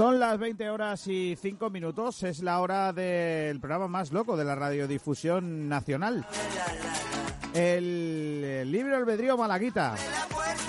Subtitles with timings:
[0.00, 2.22] Son las 20 horas y 5 minutos.
[2.22, 6.26] Es la hora del programa más loco de la radiodifusión nacional.
[7.52, 9.96] El libro albedrío Malaguita.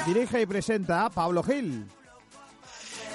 [0.05, 1.85] Dirige y presenta Pablo Gil.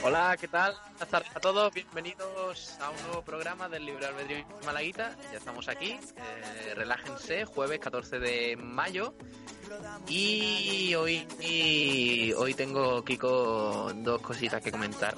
[0.06, 0.72] Hola, ¿qué tal?
[0.90, 5.16] Buenas tardes a todos, bienvenidos a un nuevo programa del Libro Albedrío Malaguita.
[5.32, 9.16] Ya estamos aquí, eh, relájense, jueves 14 de mayo.
[10.06, 15.16] Y hoy, y hoy tengo, Kiko, dos cositas que comentar.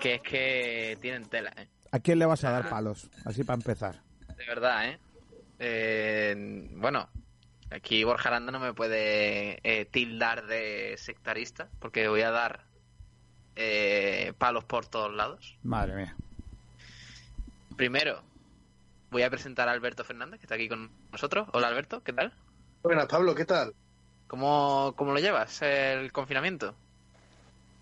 [0.00, 1.68] Que es que tienen tela, ¿eh?
[1.90, 3.10] ¿A quién le vas a dar palos?
[3.26, 4.02] Así para empezar.
[4.34, 4.98] De verdad, ¿eh?
[5.58, 6.34] eh
[6.70, 7.06] bueno,
[7.74, 12.66] Aquí Borja Aranda no me puede eh, tildar de sectarista, porque voy a dar
[13.56, 15.56] eh, palos por todos lados.
[15.62, 16.16] Madre mía.
[17.76, 18.22] Primero,
[19.10, 21.48] voy a presentar a Alberto Fernández, que está aquí con nosotros.
[21.52, 22.32] Hola Alberto, ¿qué tal?
[22.82, 23.74] Buenas, Pablo, ¿qué tal?
[24.26, 26.74] ¿Cómo, cómo lo llevas el confinamiento?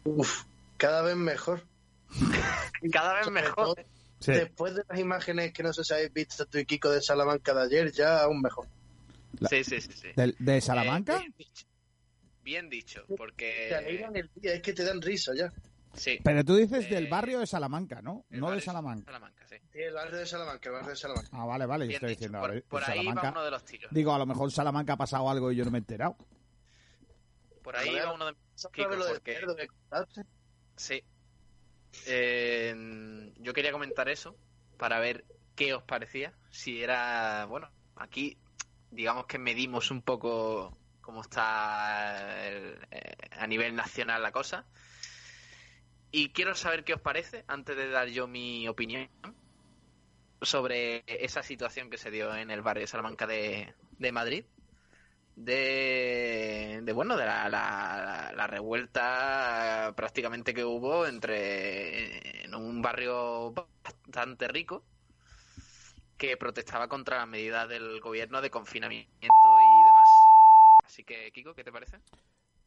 [0.04, 0.44] Uf,
[0.76, 1.62] cada vez mejor.
[2.92, 3.84] cada vez mejor.
[4.20, 7.54] Después de las imágenes que no sé si habéis visto tú y Kiko de Salamanca
[7.54, 8.66] de ayer, ya aún mejor.
[9.48, 9.92] Sí, sí, sí.
[9.92, 10.08] sí.
[10.38, 11.18] ¿De, Salamanca?
[11.18, 11.46] Eh,
[12.42, 13.66] bien, dicho, porque...
[13.68, 15.52] Te alegran el día, es que te dan risa ya.
[15.94, 16.20] Sí.
[16.22, 18.24] Pero tú dices del eh, barrio de Salamanca, ¿no?
[18.30, 19.06] No de Salamanca.
[19.06, 19.56] Salamanca, sí.
[19.72, 21.28] Sí, el barrio de Salamanca, el barrio de Salamanca.
[21.32, 22.40] Ah, vale, vale, yo estoy diciendo.
[22.40, 23.92] Por, por ahí va uno de los tiros.
[23.92, 26.16] Digo, a lo mejor en Salamanca ha pasado algo y yo no me he enterado.
[27.62, 29.06] Por ahí va uno de los tiros.
[29.06, 29.68] Porque...
[30.76, 31.02] Sí.
[32.06, 34.36] Eh, yo quería comentar eso
[34.78, 35.24] para ver
[35.56, 36.32] qué os parecía.
[36.50, 38.38] Si era, bueno, aquí
[38.90, 42.78] digamos que medimos un poco cómo está eh,
[43.32, 44.66] a nivel nacional la cosa.
[46.12, 49.08] Y quiero saber qué os parece, antes de dar yo mi opinión,
[50.42, 53.74] sobre esa situación que se dio en el barrio de Salamanca de,
[54.12, 54.44] Madrid.
[55.36, 64.48] De, de, bueno de la, la, revuelta prácticamente que hubo entre en un barrio bastante
[64.48, 64.84] rico
[66.20, 70.08] que protestaba contra la medida del gobierno de confinamiento y demás.
[70.84, 71.96] Así que, Kiko, ¿qué te parece?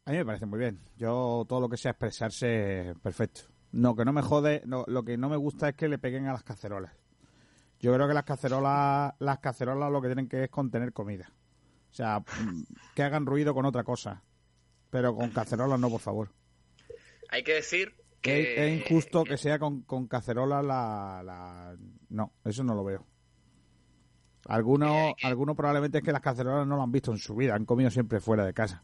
[0.06, 0.80] A mí me parece muy bien.
[0.96, 3.42] Yo todo lo que sea expresarse, perfecto.
[3.70, 6.26] No, que no me jode, no, lo que no me gusta es que le peguen
[6.26, 6.92] a las cacerolas.
[7.78, 11.30] Yo creo que las cacerolas, las cacerolas lo que tienen que es contener comida.
[11.92, 12.24] O sea,
[12.96, 14.24] que hagan ruido con otra cosa.
[14.90, 16.32] Pero con cacerolas no, por favor.
[17.28, 18.66] Hay que decir que...
[18.66, 21.76] Es, injusto que sea con, con cacerolas la, la...
[22.08, 23.06] No, eso no lo veo.
[24.46, 27.64] Algunos, algunos probablemente es que las cacerolas no lo han visto en su vida, han
[27.64, 28.82] comido siempre fuera de casa.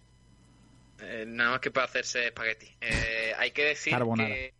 [1.02, 2.74] Eh, nada más que para hacerse espagueti.
[2.80, 4.54] Eh, hay que decir que,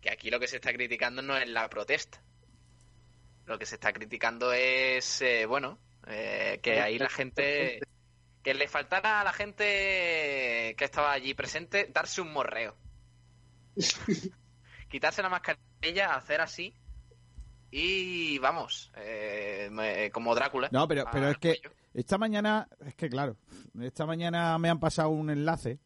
[0.00, 2.20] que aquí lo que se está criticando no es la protesta.
[3.46, 7.80] Lo que se está criticando es, eh, bueno, que ahí la gente,
[8.42, 12.76] que le faltara a la gente que estaba allí presente darse un morreo.
[14.88, 16.74] Quitarse la mascarilla, hacer así
[17.76, 20.68] y vamos, eh, como Drácula.
[20.70, 21.60] No, pero, pero es que
[21.92, 23.36] esta mañana, es que claro,
[23.80, 25.80] esta mañana me han pasado un enlace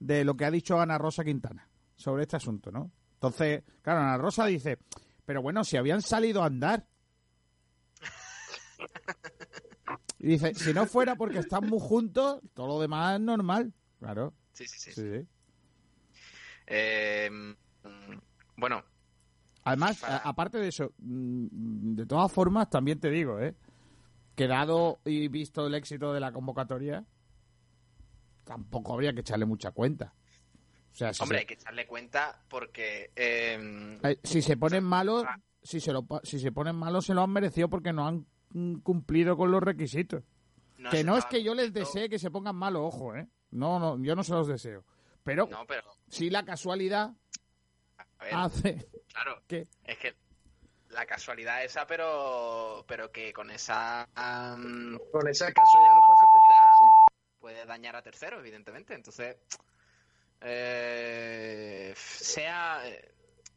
[0.00, 2.90] de lo que ha dicho Ana Rosa Quintana sobre este asunto, ¿no?
[3.14, 4.78] Entonces, claro, Ana Rosa dice,
[5.24, 6.84] pero bueno, si habían salido a andar.
[10.18, 13.72] Y dice, si no fuera porque están muy juntos, todo lo demás es normal.
[14.00, 14.34] Claro.
[14.54, 15.24] Sí, sí, sí.
[16.66, 18.18] Eh, mm,
[18.56, 18.82] bueno,
[19.68, 23.54] Además, aparte de eso, mm, de todas formas, también te digo, ¿eh?
[24.34, 27.04] Que dado y visto el éxito de la convocatoria,
[28.44, 30.14] tampoco habría que echarle mucha cuenta.
[30.90, 33.10] O sea, Hombre, hay que echarle cuenta porque...
[33.14, 35.38] Em, eh, si se ponen malos, ah.
[35.62, 38.26] si se, lo, si se ponen malos, se lo han merecido porque no han
[38.82, 40.24] cumplido con los requisitos.
[40.90, 43.28] que no es que yo les desee que se pongan malos, ojo, ¿eh?
[43.50, 44.82] No, no, yo no se los deseo.
[45.24, 45.82] Pero, no, pero...
[46.08, 47.12] si la casualidad
[48.18, 49.42] hace Claro.
[49.48, 50.14] Es que
[50.90, 56.24] la casualidad esa, pero pero que con esa con esa casualidad no pasa
[57.38, 58.94] puede dañar a terceros, evidentemente.
[58.94, 59.36] Entonces,
[60.40, 62.82] eh, sea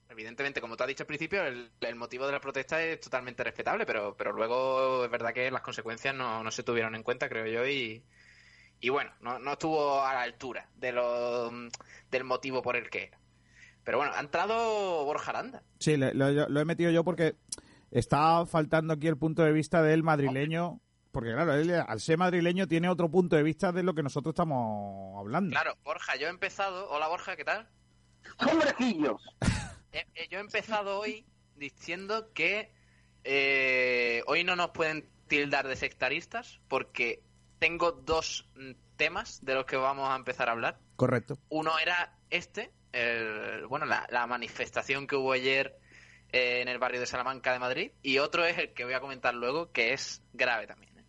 [0.09, 3.85] evidentemente, como tú has dicho al principio, el, motivo de la protesta es totalmente respetable,
[3.85, 7.45] pero pero luego es verdad que las consecuencias no, no se tuvieron en cuenta, creo
[7.47, 8.03] yo, y
[8.81, 11.51] y bueno, no, no estuvo a la altura de lo,
[12.09, 13.20] del motivo por el que era.
[13.83, 15.63] Pero bueno, ha entrado Borja Aranda.
[15.80, 17.36] Sí, lo, he metido yo porque
[17.89, 20.80] está faltando aquí el punto de vista del madrileño.
[21.12, 24.31] Porque claro, él al ser madrileño tiene otro punto de vista de lo que nosotros
[24.31, 25.51] estamos hablando.
[25.51, 26.89] Claro, Borja, yo he empezado...
[26.89, 27.68] Hola Borja, ¿qué tal?
[28.38, 29.22] ¡Hombrecillos!
[29.94, 31.25] Eh, eh, yo he empezado hoy
[31.57, 32.72] diciendo que
[33.25, 37.24] eh, hoy no nos pueden tildar de sectaristas porque
[37.60, 38.50] tengo dos
[38.95, 40.80] temas de los que vamos a empezar a hablar.
[40.95, 41.38] Correcto.
[41.50, 45.77] Uno era este, el- bueno, la, la manifestación que hubo ayer
[46.31, 48.99] eh, en el barrio de Salamanca de Madrid, y otro es el que voy a
[49.01, 50.97] comentar luego, que es grave también.
[50.99, 51.05] ¿eh?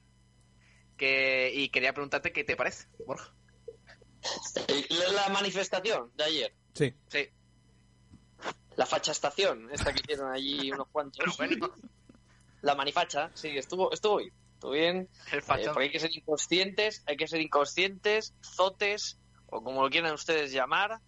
[0.96, 3.32] Que, y quería preguntarte qué te parece, Borja.
[4.88, 6.94] La, la manifestación de ayer, Sí.
[7.08, 7.28] Sí,
[8.76, 11.36] la fachastación, esta que hicieron allí unos cuantos.
[11.36, 11.70] bueno,
[12.62, 14.32] La manifacha, sí, estuvo, estuvo bien.
[14.54, 15.08] Estuvo bien.
[15.32, 19.90] el Eh, porque hay que ser inconscientes, hay que ser inconscientes, zotes, o como lo
[19.90, 21.00] quieran ustedes llamar,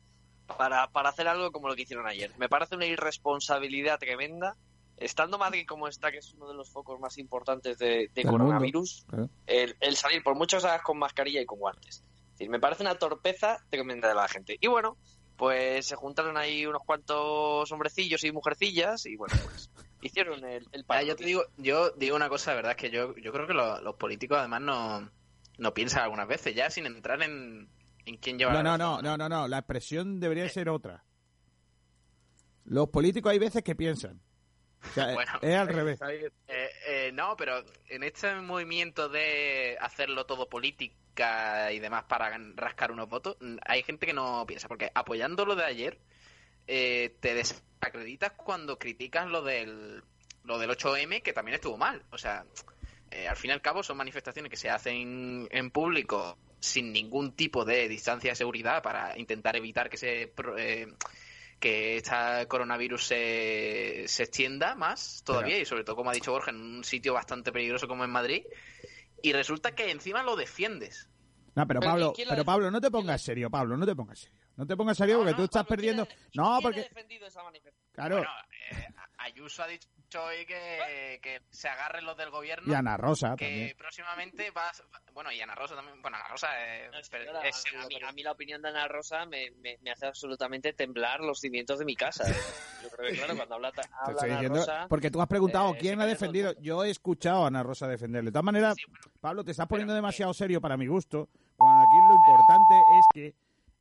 [0.47, 2.33] para, para hacer algo como lo que hicieron ayer.
[2.39, 4.57] Me parece una irresponsabilidad tremenda.
[4.97, 9.05] Estando Madrid como está, que es uno de los focos más importantes de, de coronavirus,
[9.09, 9.29] Claro.
[9.47, 12.05] el, el salir por muchos hagas con mascarilla y con guantes.
[12.33, 14.57] Es decir, me parece una torpeza tremenda de la gente.
[14.61, 14.97] Y bueno,
[15.37, 19.69] pues se juntaron ahí unos cuantos hombrecillos y mujercillas y bueno, pues
[20.01, 22.91] hicieron el, el Ah, yo te digo, yo digo una cosa, de verdad, es que
[22.91, 25.11] yo, yo creo que lo- los políticos además no,
[25.59, 27.69] no piensan algunas veces, ya sin entrar en,
[28.07, 29.05] en quién lleva No, la no, razón.
[29.05, 29.49] no, no, no, no.
[29.49, 31.05] La expresión debería ser otra.
[32.65, 34.21] Los políticos hay veces que piensan.
[34.83, 36.01] O sea, Bueno, es al revés.
[36.03, 36.31] Eh,
[36.87, 43.09] eh, no, pero en este movimiento de hacerlo todo política y demás para rascar unos
[43.09, 45.99] votos, hay gente que no piensa, porque apoyando lo de ayer,
[46.67, 50.03] eh, te desacreditas cuando criticas lo del,
[50.43, 52.03] lo del 8M, que también estuvo mal.
[52.11, 52.45] O sea,
[53.11, 57.33] eh, al fin y al cabo son manifestaciones que se hacen en público sin ningún
[57.37, 60.87] tipo de distancia de seguridad para intentar evitar que se pro- eh,
[61.61, 62.15] que este
[62.49, 66.85] coronavirus se, se extienda más todavía y sobre todo como ha dicho Borja en un
[66.85, 68.45] sitio bastante peligroso como en Madrid
[69.23, 71.09] y resulta que encima lo defiendes
[71.55, 73.95] No, pero Pero Pablo, ¿quién la pero Pablo, no te pongas serio, Pablo, no te
[73.95, 74.39] pongas serio.
[74.57, 76.03] No te pongas serio No, porque no, tú estás Pablo, ¿quién perdiendo.
[76.03, 76.81] ha- No, ¿quién ha porque.
[76.83, 77.91] defendido esa manifestación?
[77.93, 78.17] Claro.
[78.17, 78.31] bueno
[78.71, 78.89] eh,
[79.19, 83.45] Ayuso ha dicho hoy que, que se agarren los del gobierno Y Ana Rosa que
[83.47, 83.77] también.
[83.77, 84.71] próximamente va
[85.13, 86.99] bueno y Ana Rosa también bueno Ana Rosa eh, No,
[87.43, 90.73] es a, mí, a mí la opinión de Ana Rosa me, me, me hace absolutamente
[90.73, 92.29] temblar los cimientos de mi casa.
[92.31, 92.35] ¿eh?
[92.83, 94.87] Yo creo que, claro, cuando habla, Te habla estoy Ana diciendo, Rosa...
[94.89, 96.55] porque tú has preguntado eh, quién ha todo defendido.
[96.61, 98.29] Yo he escuchado a Ana Rosa defenderle.
[98.31, 101.29] De todas maneras, Sí, bueno, Pablo, te estás poniendo pero, demasiado serio para mi gusto.
[101.57, 103.35] Cuando aquí lo importante es que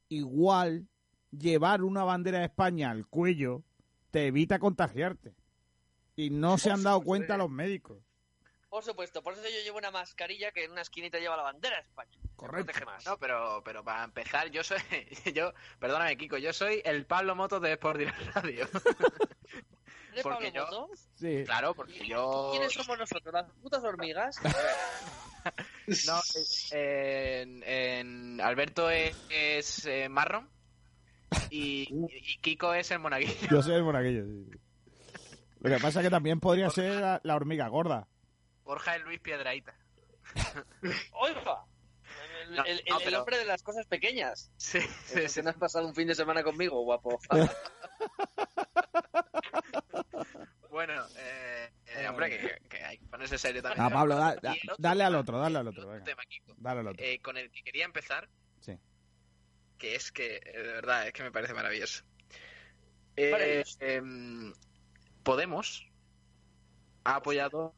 [0.10, 0.88] igual
[1.32, 3.64] llevar una bandera de España al cuello
[4.12, 5.34] te evita contagiarte.
[6.15, 7.98] Y no se han dado cuenta los médicos.
[8.69, 11.75] Por supuesto, por eso yo llevo una mascarilla que en una esquinita lleva la bandera
[11.75, 12.18] de España.
[12.36, 12.65] Correcto.
[12.65, 13.06] protege más.
[13.06, 14.80] No, pero, pero para empezar, yo soy,
[15.36, 18.68] yo, perdóname, Kiko, yo soy el Pablo Motos de Sport Direct Radio.
[20.12, 20.95] ¿Eres porque Pablo yo-?
[21.13, 21.44] Sí.
[21.45, 22.50] Claro, porque yo.
[22.51, 23.31] ¿Quiénes somos nosotros?
[23.31, 24.39] ¿Las putas hormigas?
[26.07, 26.19] No,
[26.71, 30.50] eh, en, en- Alberto es, es, eh, marrón
[31.50, 33.48] y, y Kiko es el monaguillo.
[33.51, 34.24] Yo soy el monaguillo.
[34.25, 34.57] sí, sí.
[35.63, 38.07] Lo que pasa es que también podría ser la, la hormiga gorda.
[38.63, 39.74] Borja es Luis Piedraíta.
[41.13, 41.63] ¡Oiga!
[42.50, 44.51] El, No, el- el- no, el pero- hombre de las cosas pequeñas.
[44.58, 47.20] Sí, sí, Sí, no has pasado un fin de semana conmigo, guapo.
[50.70, 53.86] Bueno, eh, eh, hombre, que, que hay que ponerse serio también.
[53.86, 55.88] Ah, Pablo, da- da- dale al otro, dale al otro.
[55.88, 56.03] venga.
[56.03, 57.05] tema, Kiko, Dale al otro.
[57.05, 58.27] eh, con el que quería empezar,
[58.60, 58.77] Sí.
[59.77, 62.03] que es que, eh, de verdad, es que me parece maravilloso.
[63.15, 63.77] Eh, Maravilloso.
[63.82, 64.53] em,
[65.24, 65.88] Podemos
[67.06, 67.74] ha apoyado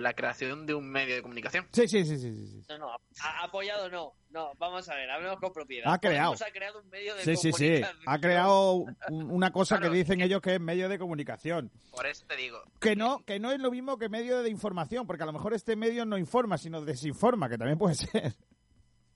[0.00, 1.68] la creación de un medio de comunicación.
[1.72, 2.66] Sí, sí, sí, sí, sí, sí.
[2.70, 4.14] No, no, ha apoyado no.
[4.30, 5.92] No, vamos a ver, hablemos con propiedad.
[5.92, 6.32] Ha creado.
[6.32, 7.66] Podemos ha creado un medio de Sí, sí, sí.
[7.68, 8.02] comunicación.
[8.06, 8.72] Ha creado
[9.10, 9.92] un- una cosa Claro.
[9.92, 11.70] que dicen ellos que es medio de comunicación.
[11.92, 15.06] Por eso te digo, Que no, que no es lo mismo que medio de información,
[15.06, 18.34] porque a lo mejor este medio no informa, sino desinforma, que también puede ser.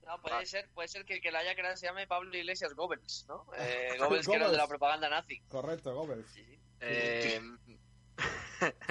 [0.07, 2.75] No, puede ser, puede ser que el que la haya creado se llame Pablo Iglesias
[2.75, 3.45] Goebbels, ¿no?
[3.59, 5.41] Eh, Goebbels, que era de la propaganda nazi.
[5.49, 6.31] Correcto, Goebbels.
[6.31, 6.57] Sí, sí.
[6.80, 7.40] Eh,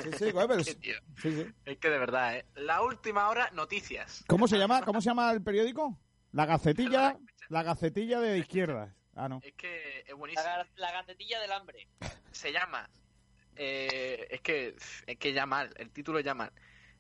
[0.03, 0.65] Sí, sí, Goebbels.
[0.67, 0.95] qué tío.
[1.21, 1.47] Sí, sí.
[1.65, 2.45] es que de verdad, ¿eh?
[2.55, 4.23] La última hora, noticias.
[4.27, 4.83] ¿Cómo se llama?
[4.83, 5.99] ¿Cómo se llama el periódico?
[6.31, 7.17] La Gacetilla,
[7.49, 8.93] la Gacetilla de izquierdas.
[9.15, 9.39] Ah, no.
[9.43, 10.47] Es que es La, buenísimo.
[10.75, 11.87] la gacetilla del hambre.
[12.31, 12.89] Se llama.
[13.55, 14.75] eh, es que
[15.07, 16.51] es que ya mal, el título ya mal.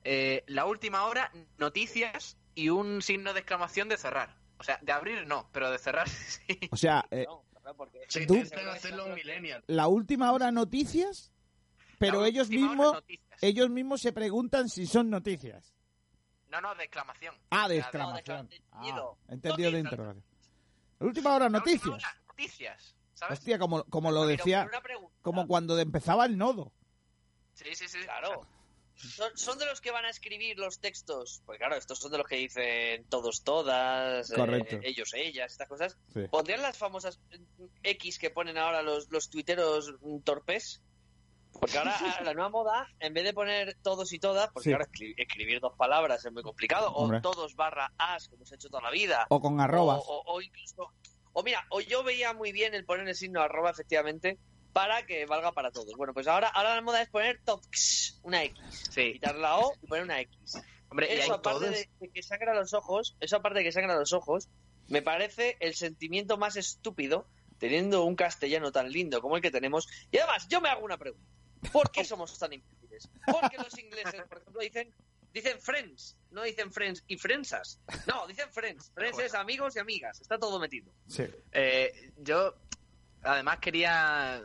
[0.05, 4.37] Eh, la última hora, noticias y un signo de exclamación de cerrar.
[4.57, 6.57] O sea, de abrir no, pero de cerrar sí.
[6.71, 7.43] O sea, eh, No,
[7.73, 8.01] porque...
[9.15, 9.63] Millennials.
[9.67, 11.31] la última hora noticias,
[11.97, 13.43] pero ellos mismos, noticias.
[13.43, 15.73] ellos mismos se preguntan si son noticias.
[16.49, 17.35] No, no, de exclamación.
[17.49, 18.49] Ah, de exclamación.
[18.71, 20.23] Ah, entendido de interrogación.
[20.99, 21.93] La última hora La última noticias.
[21.95, 22.95] hora, noticias.
[23.13, 23.39] ¿Sabes?
[23.39, 24.69] Hostia, como, como lo decía,
[25.21, 26.73] como cuando empezaba el nodo.
[27.53, 27.99] Sí, sí, sí.
[27.99, 28.45] Claro.
[29.05, 31.41] Son, son de los que van a escribir los textos.
[31.45, 35.97] Pues claro, estos son de los que dicen todos, todas, eh, ellos, ellas, estas cosas.
[36.13, 36.21] Sí.
[36.29, 37.19] ¿Pondrían las famosas
[37.83, 39.93] X que ponen ahora los, los tuiteros
[40.23, 40.81] torpes?
[41.59, 44.73] Porque ahora la nueva moda, en vez de poner todos y todas, porque Sí.
[44.73, 47.19] ahora escri- escribir dos palabras es muy complicado, Hombre.
[47.19, 49.99] o todos barra as, como se ha hecho toda la vida, O con arrobas.
[50.05, 50.91] o, o- o incluso
[51.37, 54.37] O mira, o yo veía muy bien el poner el signo arroba, efectivamente,
[54.75, 55.93] para que valga para todos.
[55.95, 58.59] Bueno, pues ahora, ahora la moda es poner tox, una X.
[58.91, 59.13] Sí.
[59.13, 60.57] Quitar la O y poner una X.
[60.89, 61.71] Hombre, y Eso, hay- aparte todos.
[61.71, 64.49] de, de que sangra los ojos, eso aparte de que sangra los ojos,
[64.89, 67.25] me parece el sentimiento más estúpido
[67.57, 69.87] teniendo un castellano tan lindo como el que tenemos.
[70.11, 71.25] Y además, yo me hago una pregunta.
[71.71, 73.07] ¿Por qué somos tan imbéciles?
[73.25, 74.93] ¿Por qué los ingleses, por ejemplo, dicen
[75.31, 77.79] dicen friends, no dicen friends y friendsas?
[78.07, 78.91] No, dicen friends.
[78.93, 80.91] Friends es amigos y amigas, está todo metido.
[81.07, 81.23] Sí.
[81.53, 82.55] Eh, yo,
[83.25, 84.41] además, quería,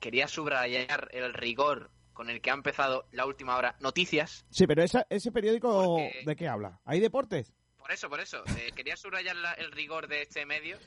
[0.00, 4.44] quería subrayar el rigor con el que ha empezado la última hora Noticias.
[4.50, 6.80] Sí, pero esa- ese periódico, Porque- ¿de qué habla?
[6.84, 7.52] ¿Hay deportes?
[7.78, 8.42] Por eso, por eso.
[8.58, 10.78] eh, quería subrayar la- el rigor de este medio.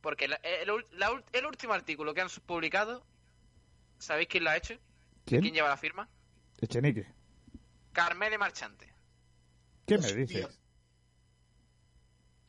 [0.00, 3.04] Porque la- el, la el último artículo que han publicado,
[3.98, 4.74] ¿sabéis quién lo ha hecho?
[5.24, 5.40] ¿Quién?
[5.42, 6.08] ¿Quién lleva la firma?
[6.60, 7.06] Echenique.
[7.92, 8.94] Carmele Marchante.
[9.86, 10.60] ¿Qué me dices?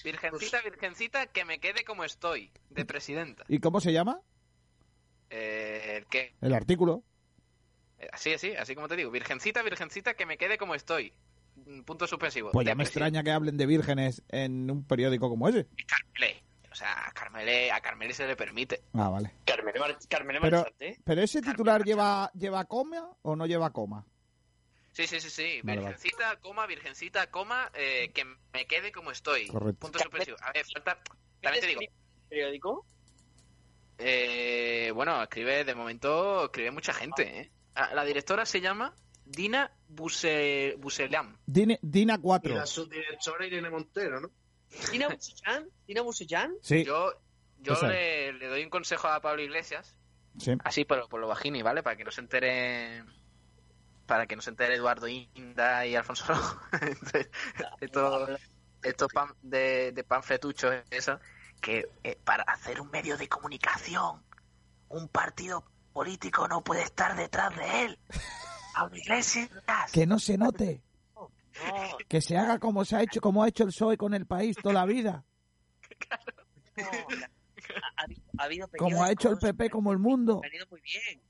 [0.04, 3.44] Virgencita, virgencita, que me quede como estoy, de presidenta.
[3.48, 4.22] ¿Y cómo se llama?
[5.30, 6.36] Eh, ¿Qué?
[6.42, 7.04] El artículo.
[8.00, 9.12] Eh, Así, así, así como te digo.
[9.12, 11.14] Virgencita, virgencita, que me quede como estoy.
[11.86, 12.52] Punto suspensivo.
[12.52, 15.68] Pues ya me extraña que hablen de vírgenes en un periódico como ese.
[15.88, 16.44] Carmele.
[16.72, 18.84] O sea, a Carmele, a Carmele se le permite.
[18.94, 19.32] Ah, vale.
[19.46, 21.00] Carmen, Mar- Carmen Pero, Marchante.
[21.04, 24.06] pero ese titular lleva, lleva coma o no lleva coma.
[24.92, 25.62] Sí, sí, sí, sí.
[25.64, 25.96] Vale, vale.
[25.96, 29.48] Virgencita, coma, virgencita, coma, eh, que me quede como estoy.
[29.48, 29.80] Correcto.
[29.80, 30.38] Punto suspensivo.
[30.42, 31.00] A ver, falta...
[31.42, 31.82] También te digo,
[32.30, 32.86] periódico?
[33.98, 37.52] Eh, bueno, escribe, de momento, escribe mucha gente, ¿eh?
[37.76, 38.94] Ah, La directora se llama
[39.26, 41.38] Dina Buse, Buselam.
[41.46, 42.56] Dine- Dina Y 4.
[42.56, 44.32] la subdirectora Irene Montero, ¿no?
[44.92, 45.70] ¿Tina Busuchan?
[45.86, 46.54] ¿Tina Busuchan?
[46.62, 47.14] Sí, Yo,
[47.60, 49.96] yo le, le doy un consejo a Pablo Iglesias,
[50.38, 50.54] sí.
[50.64, 51.84] así por, por lo bajini, ¿vale?
[51.84, 53.04] Para que no se entere...
[54.06, 56.60] Para que no se entere Eduardo Inda y Alfonso Rojo.
[57.82, 58.40] Estos
[58.84, 61.20] estos pan de, de panfletuchos, eso,
[61.62, 64.24] que eh, para hacer un medio de comunicación,
[64.90, 68.00] un partido político no puede estar detrás de él.
[68.74, 69.50] Pablo Iglesias.
[69.92, 70.84] Que no se note.
[71.16, 71.30] No,
[72.08, 74.56] Que se haga como se ha hecho, como ha hecho el PSOE con el país
[74.62, 75.26] toda la vida.
[76.78, 76.84] no.
[76.84, 80.42] Ha, ha habido- ha habido Como ha hecho el PP, como el mundo.
[80.54, 81.22] ido muy bien.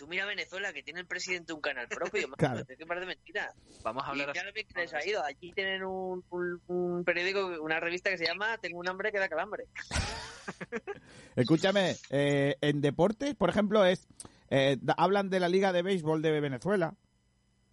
[0.00, 2.26] Tú mira Venezuela, que tiene el presidente un canal propio.
[2.28, 2.64] macho, Claro.
[2.66, 3.52] Es que parece mentira.
[3.82, 5.22] Vamos a Y hablar claro bien que les ha ido.
[5.22, 9.18] Allí tienen un, un- un periódico, una revista que se llama Tengo un hambre que
[9.18, 9.64] da calambre.
[11.36, 14.08] Escúchame, eh, en deportes, por ejemplo, es
[14.48, 16.94] eh, hablan de la Liga de Béisbol de Venezuela,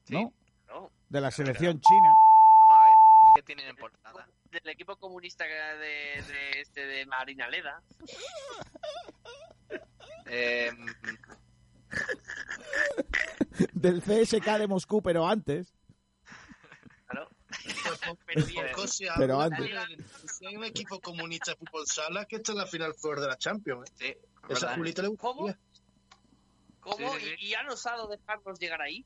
[0.10, 0.34] ¿no?
[0.68, 0.92] ¿no?
[1.08, 2.14] De la selección china.
[2.62, 2.94] Vamos a ver,
[3.38, 4.28] ¿qué tienen en portada?
[4.52, 5.88] Del equipo comunista que era de,
[6.28, 7.82] de, este, de Marina Leda.
[10.30, 10.72] Eh,
[13.74, 15.74] Del CSK de Moscú, pero antes.
[17.08, 17.30] Claro.
[18.26, 18.66] Pero bien.
[19.18, 19.72] Pero antes.
[20.38, 23.28] Si hay un equipo comunista de fútbol sala que está en la final fuera de
[23.28, 23.90] la Champions.
[24.00, 24.18] ¿eh?
[24.22, 24.76] sí, es Esa.
[24.76, 25.42] Julita le ¿Cómo?
[25.44, 25.60] gustaría.
[26.80, 27.14] ¿Cómo?
[27.16, 27.46] Sí, sí, sí.
[27.48, 29.06] ¿Y, han osado dejarnos llegar ahí?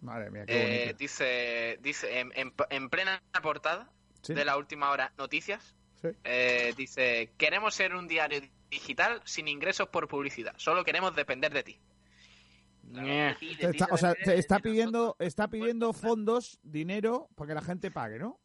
[0.00, 3.90] Madre mía, qué Eh, dice, dice en, en- en plena portada
[4.22, 6.08] Sí, de la última hora noticias, sí.
[6.24, 8.40] eh, dice, queremos ser un diario
[8.74, 11.80] digital sin ingresos por publicidad, solo queremos depender de ti.
[12.82, 13.34] Ñe.
[13.38, 17.48] Sí, de Te ti está- o sea, te está pidiendo, está pidiendo fondos, dinero, para
[17.48, 18.38] que la gente pague, ¿no?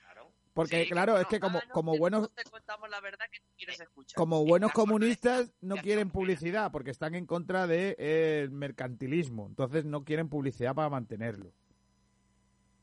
[0.00, 0.32] Claro.
[0.52, 2.90] Porque, Sí, claro, que es que no, como, ah, no, como buenos, nosotros te contamos
[2.90, 4.16] la verdad que tú quieres escuchar.
[4.16, 9.46] como buenos comunistas no quieren publicidad porque están en contra del de, eh, mercantilismo.
[9.46, 11.52] Entonces no quieren publicidad para mantenerlo.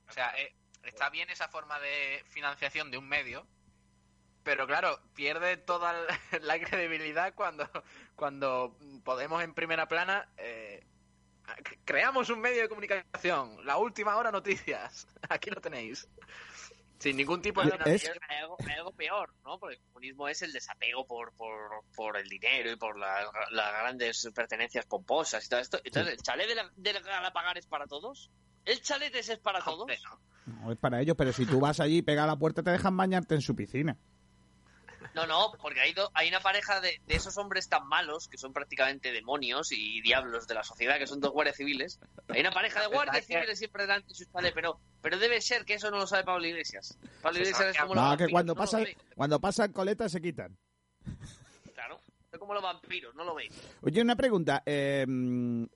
[0.08, 3.46] O sea, eh, está bien esa forma de financiación de un medio,
[4.48, 7.70] pero claro, pierde toda la- la credibilidad cuando,
[8.16, 10.86] cuando Podemos en primera plana eh,
[11.84, 16.08] creamos un medio de comunicación, la última hora noticias, aquí lo tenéis,
[16.98, 18.10] sin ningún tipo de Es-.
[18.30, 19.60] Hay algo, hay algo peor, ¿no?
[19.60, 23.72] Porque el comunismo es el desapego por, por, por el dinero y por la- las
[23.74, 25.80] grandes pertenencias pomposas y todo esto.
[25.84, 28.32] Entonces, ¿el chalet de la, de la Galapagar es para todos?
[28.64, 29.88] ¿El chalet ese es para todos?
[30.04, 30.20] No.
[30.64, 32.72] No es para ellos, pero si tú vas allí y pegas a la puerta te
[32.72, 33.98] dejan bañarte en su piscina.
[35.18, 38.38] No, no, porque hay, do- hay una pareja de, de esos hombres tan malos, que
[38.38, 42.00] son prácticamente demonios y diablos de la sociedad, que son dos guardias civiles.
[42.30, 45.66] Hay una pareja de guardias civiles siempre delante de su chalet, pero, pero debe ser
[45.66, 46.98] que eso no lo sabe Pablo Iglesias.
[47.22, 50.12] Pablo Iglesias es que- como los No, que vampiros, cuando no pasan, cuando pasan coletas
[50.12, 50.58] se quitan.
[51.74, 52.00] Claro,
[52.32, 53.52] es como los vampiros, no lo veis.
[53.82, 54.62] Oye, una pregunta.
[54.66, 55.06] eh,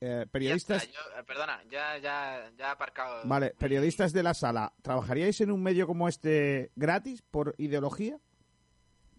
[0.01, 3.27] eh, Ya periodistas, está, yo- eh, perdona, ya, ya, ya aparcado.
[3.27, 8.17] vale, periodistas de la sala, ¿trabajaríais en un medio como este gratis por ideología?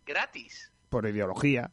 [0.06, 0.73] Gratis.
[0.88, 1.71] Por ideología.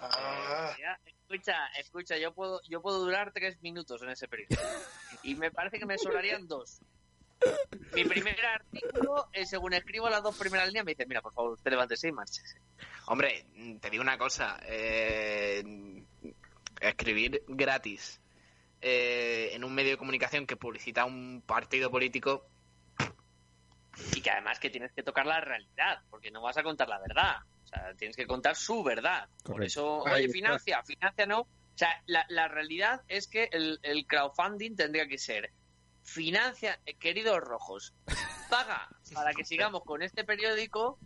[0.00, 4.56] Ah, Ya, escucha, escucha, yo puedo, yo puedo durar tres minutos en ese periodo.
[5.22, 6.80] Y me parece que me sobrarían dos.
[7.94, 11.52] Mi primer artículo, eh, según escribo las dos primeras líneas, me dice, mira, por favor,
[11.52, 12.60] usted levántese y márchese.
[13.06, 13.46] Hombre,
[13.80, 14.58] te digo una cosa.
[14.64, 16.04] eh,
[16.80, 18.20] escribir gratis
[18.80, 22.46] eh, en un medio de comunicación que publicita un partido político,
[24.14, 26.98] Y que además que tienes que tocar la realidad, porque no vas a contar la
[26.98, 27.36] verdad.
[27.64, 29.28] O sea, tienes que contar su verdad.
[29.44, 31.40] Por eso, oye, financia, financia no.
[31.40, 35.52] O sea, la, la realidad es que el, el crowdfunding tendría que ser
[36.02, 37.94] financia, eh, queridos rojos,
[38.50, 40.98] paga para que sigamos con este periódico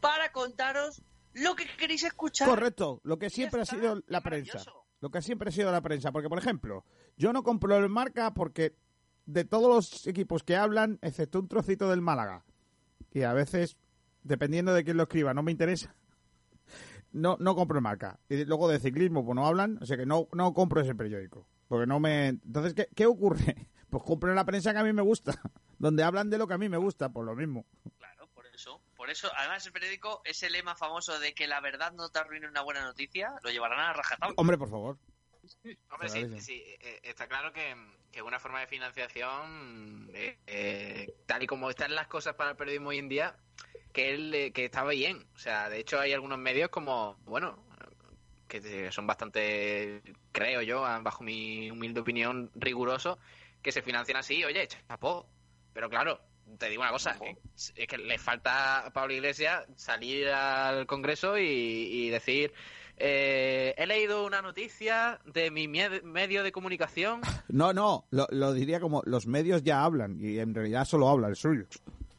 [0.00, 1.02] para contaros
[1.32, 2.48] lo que queréis escuchar.
[2.48, 4.62] Correcto, lo que siempre ha sido la prensa.
[5.00, 6.12] Lo que siempre ha sido la prensa.
[6.12, 6.84] Porque, por ejemplo,
[7.16, 8.74] yo no compro el marca porque
[9.26, 12.44] de todos los equipos que hablan, excepto un trocito del Málaga,
[13.12, 13.76] y a veces,
[14.22, 15.94] dependiendo de quién lo escriba, no me interesa,
[17.12, 18.18] no, no compro marca.
[18.28, 21.46] Y luego de ciclismo, pues no hablan, o sea que no, no compro ese periódico.
[21.68, 22.28] Porque no me...
[22.28, 23.68] Entonces, ¿qué, qué ocurre?
[23.94, 25.40] Pues compro la prensa que a mí me gusta,
[25.78, 27.64] donde hablan de lo que a mí me gusta, por lo mismo.
[27.96, 28.80] Claro, por eso.
[28.96, 32.48] Por eso, además, el periódico, ese lema famoso de que la verdad no te arruine
[32.48, 34.34] una buena noticia, lo llevarán a rajatabla.
[34.36, 34.98] Hombre, por favor.
[35.90, 36.40] Hombre, sí, sí.
[36.40, 37.74] sí, eh, está claro que,
[38.10, 42.56] que una forma de financiación, eh, eh, tal y como están las cosas para el
[42.56, 43.36] periodismo hoy en día,
[43.92, 45.26] que, él, eh, que estaba bien.
[45.34, 47.64] O sea, de hecho hay algunos medios como, bueno,
[48.48, 53.18] que son bastante, creo yo, a- bajo mi humilde opinión, rigurosos,
[53.62, 55.28] que se financian así, oye, chapó.
[55.72, 56.20] Pero claro,
[56.58, 57.18] te digo una cosa,
[57.74, 62.52] es que le falta a Pablo Iglesias salir al Congreso y, y decir,
[62.96, 67.20] eh, he leído una noticia de mi medio de comunicación.
[67.48, 71.28] No, no, lo, lo diría como los medios ya hablan y en realidad solo habla
[71.28, 71.66] el suyo.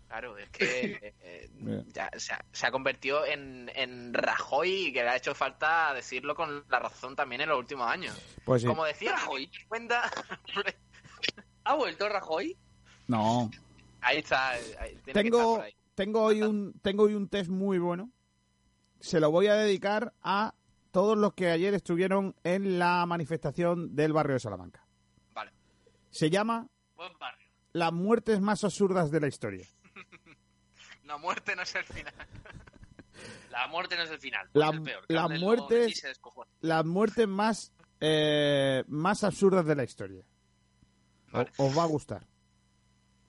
[0.08, 1.50] Claro, es que eh,
[1.94, 5.94] ya se ha, se ha convertido en, en Rajoy y que le ha hecho falta
[5.94, 8.16] decirlo con la razón también en los últimos años.
[8.46, 8.68] Pues sí.
[8.68, 9.50] Como decía Rajoy.
[9.68, 10.10] Cuenta...
[11.66, 12.56] ¿Ha vuelto Rajoy?
[13.08, 13.50] No.
[14.02, 14.52] ahí está.
[14.52, 14.62] ahí-
[15.04, 15.76] tiene que estar Tengo, por ahí.
[15.96, 18.10] tengo, hoy un, tengo hoy un test muy bueno.
[19.00, 20.54] Se lo voy a dedicar a
[20.96, 24.88] todos los que ayer estuvieron en la manifestación del barrio de Salamanca.
[25.34, 25.52] Vale.
[26.10, 27.50] Se llama Buen barrio.
[27.74, 29.68] Las muertes más absurdas de la historia.
[31.04, 32.14] La muerte no es el final.
[33.52, 34.50] La muerte no es el final.
[34.54, 35.06] La- es el peor.
[35.10, 35.94] la muerte.
[36.62, 40.24] Las muertes más, eh, más absurdas de la historia.
[41.34, 41.52] O- Vale.
[41.58, 42.26] Os va a gustar.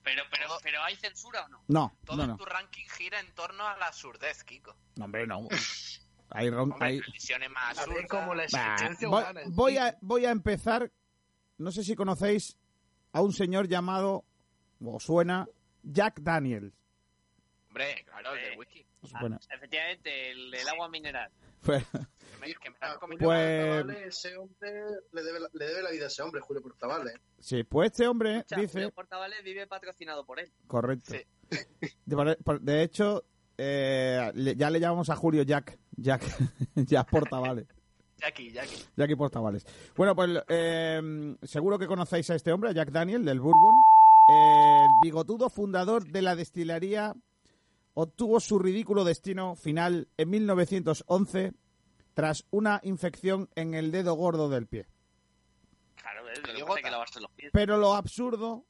[0.03, 1.63] Pero, pero, pero ¿hay censura o no?
[1.67, 2.37] No, Todo no, no.
[2.37, 4.73] tu ranking gira en torno a la absurdez, Kiko.
[4.95, 5.49] No, hombre, no.
[6.29, 9.41] Hay, ron- Hombre, hay- tradiciones más A ver cómo la existencia voy, humana.
[9.47, 10.91] voy a, voy a empezar.
[11.57, 12.57] No sé si conocéis
[13.13, 14.25] a un señor llamado,
[14.83, 15.47] o suena,
[15.83, 16.73] Jack Daniels.
[17.69, 18.85] Hombre, claro, el Eh, del whisky.
[19.01, 21.31] ¿Os Ah, efectivamente, el, el agua mineral.
[21.61, 21.97] Pues, Que
[22.39, 23.85] me, que me la A han Julio comentado.
[23.85, 24.71] Pues- ese hombre
[25.11, 27.13] le debe, la- le debe la vida a ese hombre, Julio Portavales.
[27.39, 28.67] sí, pues este hombre dice...
[28.73, 30.51] Julio Portavales vive patrocinado por él.
[30.67, 31.13] Correcto.
[31.13, 31.57] Sí.
[32.05, 33.23] De, hecho,
[33.57, 35.77] eh, le- ya le llamamos a Julio Jack.
[35.97, 36.23] Jack,
[36.75, 37.67] Jack Portavales.
[38.17, 38.83] Jackie, Jackie.
[38.95, 39.65] Jackie Portavales.
[39.95, 43.75] Bueno, pues eh, seguro que conocéis a este hombre, a Jack Daniel, del Bourbon.
[44.29, 47.13] El bigotudo fundador de la destilería
[47.93, 51.53] obtuvo su ridículo destino final en 1911
[52.13, 54.87] tras una infección en el dedo gordo del pie.
[55.95, 57.51] Claro, es Te lo que que lavarse los pies.
[57.53, 58.65] Pero lo absurdo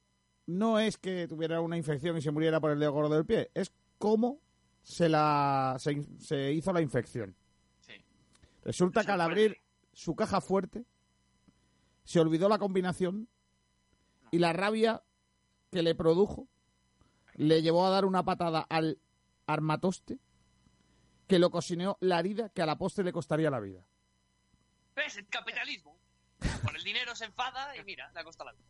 [0.46, 3.50] no es que tuviera una infección y se muriera por el dedo gordo del pie,
[3.54, 4.40] es cómo
[4.82, 7.36] se, la, se, hizo la infección.
[7.80, 7.94] Sí.
[8.64, 9.58] Resulta que al abrir
[9.92, 10.84] su caja fuerte,
[12.04, 13.28] se olvidó la combinación
[14.30, 15.02] y la rabia
[15.70, 16.48] que le produjo
[17.34, 18.98] le llevó a dar una patada al
[19.46, 20.18] armatoste
[21.26, 23.84] que lo cocinó la herida que a la postre le costaría la vida.
[24.96, 25.16] ¿Ves?
[25.18, 25.98] El capitalismo.
[26.64, 28.64] Por el dinero se enfada y mira, le ha costado la vida.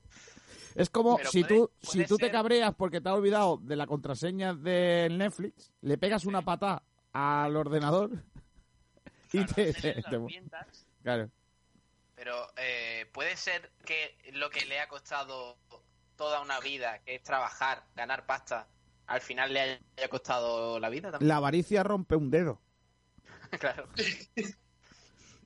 [0.74, 3.56] Es como Pero si puede- tú, puede si tú te cabreas porque te has olvidado
[3.62, 8.10] de la contraseña del Netflix, le pegas una patada al ordenador
[9.32, 10.86] y Claro, te, se te- leen te- las mientas.
[11.02, 11.30] claro.
[12.14, 15.56] Pero eh, puede ser que lo que le ha costado
[16.16, 18.66] toda una vida, que es trabajar, ganar pasta,
[19.06, 19.60] al final le
[19.96, 21.28] haya costado la vida también.
[21.28, 22.60] La avaricia rompe un dedo.
[23.60, 23.88] claro.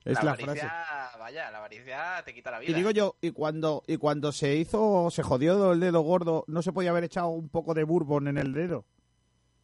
[0.05, 1.17] Es la, avaricia, frase.
[1.19, 2.71] vaya, la avaricia te quita la vida.
[2.71, 6.61] Y digo yo, y cuando, y cuando se hizo, se jodió el dedo gordo, ¿no
[6.61, 8.85] se podía haber echado un poco de bourbon en el dedo?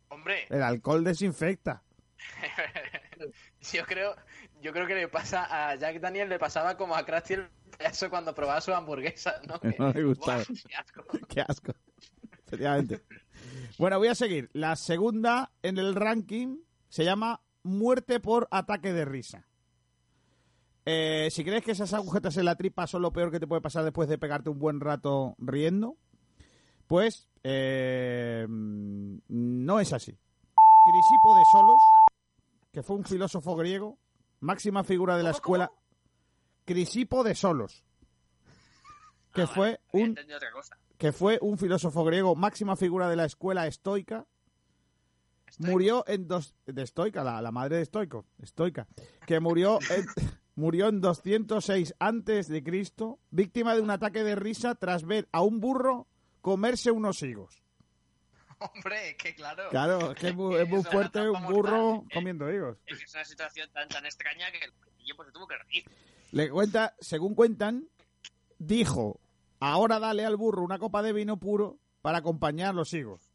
[0.08, 1.84] Hombre, El alcohol desinfecta.
[3.74, 4.16] yo creo,
[4.62, 8.10] yo creo que le pasa a Jack Daniel le pasaba como a Krusty el payaso
[8.10, 9.60] cuando probaba su hamburguesa, ¿no?
[9.78, 10.44] No le gustaba.
[10.48, 11.04] ¡Buah, qué asco!
[11.28, 11.74] Qué asco.
[12.46, 13.04] Efectivamente.
[13.78, 14.50] Bueno, voy a seguir.
[14.54, 19.49] La segunda en el ranking se llama Muerte por ataque de risa.
[20.86, 23.62] Eh, si crees que esas agujetas en la tripa son lo peor que te puede
[23.62, 25.98] pasar después de pegarte un buen rato riendo,
[26.88, 30.12] pues Eh, no es así.
[30.12, 31.82] Crisipo de Solos,
[32.74, 33.98] que fue un filósofo griego,
[34.42, 35.72] máxima figura de la ¿Cómo, escuela.
[36.66, 37.84] Crisipo de Solos,
[39.34, 40.78] que Ah, fue vale, un entendido otra cosa.
[40.98, 44.26] que fue un filósofo griego, máxima figura de la escuela estoica,
[45.60, 48.88] murió en dos de estoica, la, la madre de estoico, estoica,
[49.26, 50.06] que murió en,
[50.60, 55.42] murió en 206 antes de Cristo, víctima de un ataque de risa tras ver a
[55.42, 56.08] un burro
[56.42, 57.64] comerse unos higos.
[58.60, 59.70] Hombre, es que claro.
[59.70, 62.10] Claro, es que es muy, es muy Eso, fuerte un burro mortal.
[62.14, 62.78] comiendo higos.
[62.86, 64.72] Es que es una situación tan, tan extraña que el
[65.06, 65.84] yo pues se tuvo que reír.
[66.32, 67.88] Le cuenta, según cuentan,
[68.60, 69.20] dijo,
[69.60, 73.32] ahora dale al burro una copa de vino puro para acompañar los higos.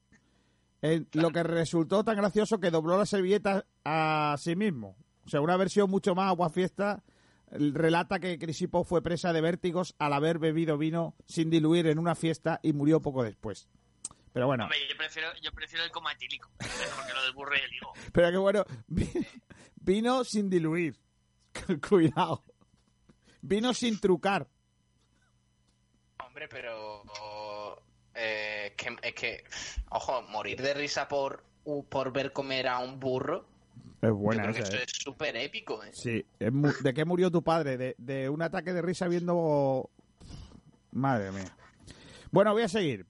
[0.82, 4.96] En- Lo que resultó tan gracioso que dobló la servilleta a sí mismo.
[5.24, 7.02] O sea, una versión mucho más aguafiesta
[7.50, 12.14] relata que Crisipo fue presa de vértigos al haber bebido vino sin diluir en una
[12.14, 13.68] fiesta y murió poco después.
[14.32, 17.60] Pero bueno, Hombre, yo prefiero, yo prefiero el coma etílico, porque lo del burro y
[17.60, 17.92] el higo.
[18.12, 19.26] pero que bueno, vi-
[19.76, 20.98] vino sin diluir.
[21.88, 22.42] Cuidado.
[23.42, 24.48] Vino sin trucar.
[26.26, 27.04] Hombre, pero.
[28.14, 29.44] eh, es que, es que,
[29.90, 31.44] ojo, morir de risa por,
[31.88, 33.46] por ver comer a un burro.
[34.00, 34.84] Es buena esa, eso ¿eh?
[34.84, 35.82] es súper épico.
[35.82, 35.90] ¿eh?
[35.92, 36.24] Sí.
[36.38, 37.76] ¿De qué murió tu padre?
[37.76, 39.90] De, de un ataque de risa viendo...
[40.92, 41.56] Madre mía.
[42.30, 43.06] Bueno, voy a seguir.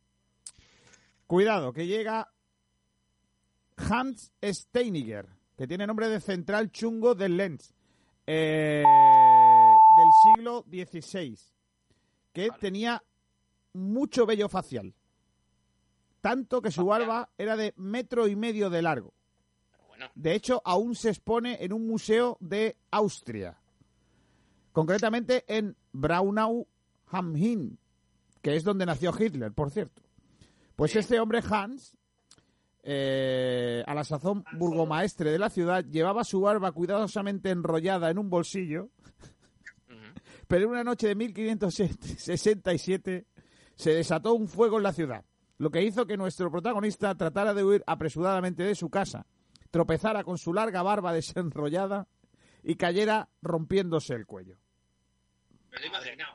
[1.27, 2.31] Cuidado, que llega
[3.77, 7.75] Hans Steiniger, que tiene nombre de central chungo del Lens,
[8.27, 8.83] eh,
[9.97, 11.39] del siglo XVI,
[12.33, 12.61] que Vale.
[12.61, 13.03] tenía
[13.73, 14.95] mucho vello facial.
[16.21, 19.13] Tanto que su barba era de metro y medio de largo.
[19.97, 23.57] Bueno, De hecho, aún se expone en un museo de Austria.
[24.73, 26.67] Concretamente en Braunau
[27.09, 27.79] am Inn,
[28.43, 30.03] que es donde nació Hitler, por cierto.
[30.75, 30.99] Pues Sí.
[30.99, 31.97] este hombre, Hans,
[32.83, 38.29] eh, a la sazón burgomaestre de la ciudad, llevaba su barba cuidadosamente enrollada en un
[38.31, 38.89] bolsillo,
[40.49, 43.27] pero en una noche de 1567
[43.77, 45.25] se desató un fuego en la ciudad,
[45.59, 49.27] lo que hizo que nuestro protagonista tratara de huir apresuradamente de su casa,
[49.79, 52.07] tropezara con su larga barba desenrollada
[52.63, 54.57] y cayera rompiéndose el cuello.
[55.73, 56.33] Me lo imaginado.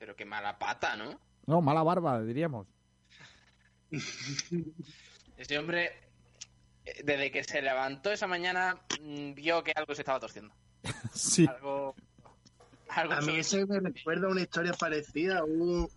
[0.00, 1.20] Pero qué mala pata, ¿no?
[1.46, 2.66] No, mala barba, diríamos.
[5.36, 5.92] Ese hombre,
[6.84, 10.52] eh, desde que se levantó esa mañana, mm, vio que algo se estaba torciendo.
[11.14, 11.46] Sí.
[11.46, 11.94] Algo.
[12.88, 15.88] algo A mí se- ese me recuerda una historia parecida a un,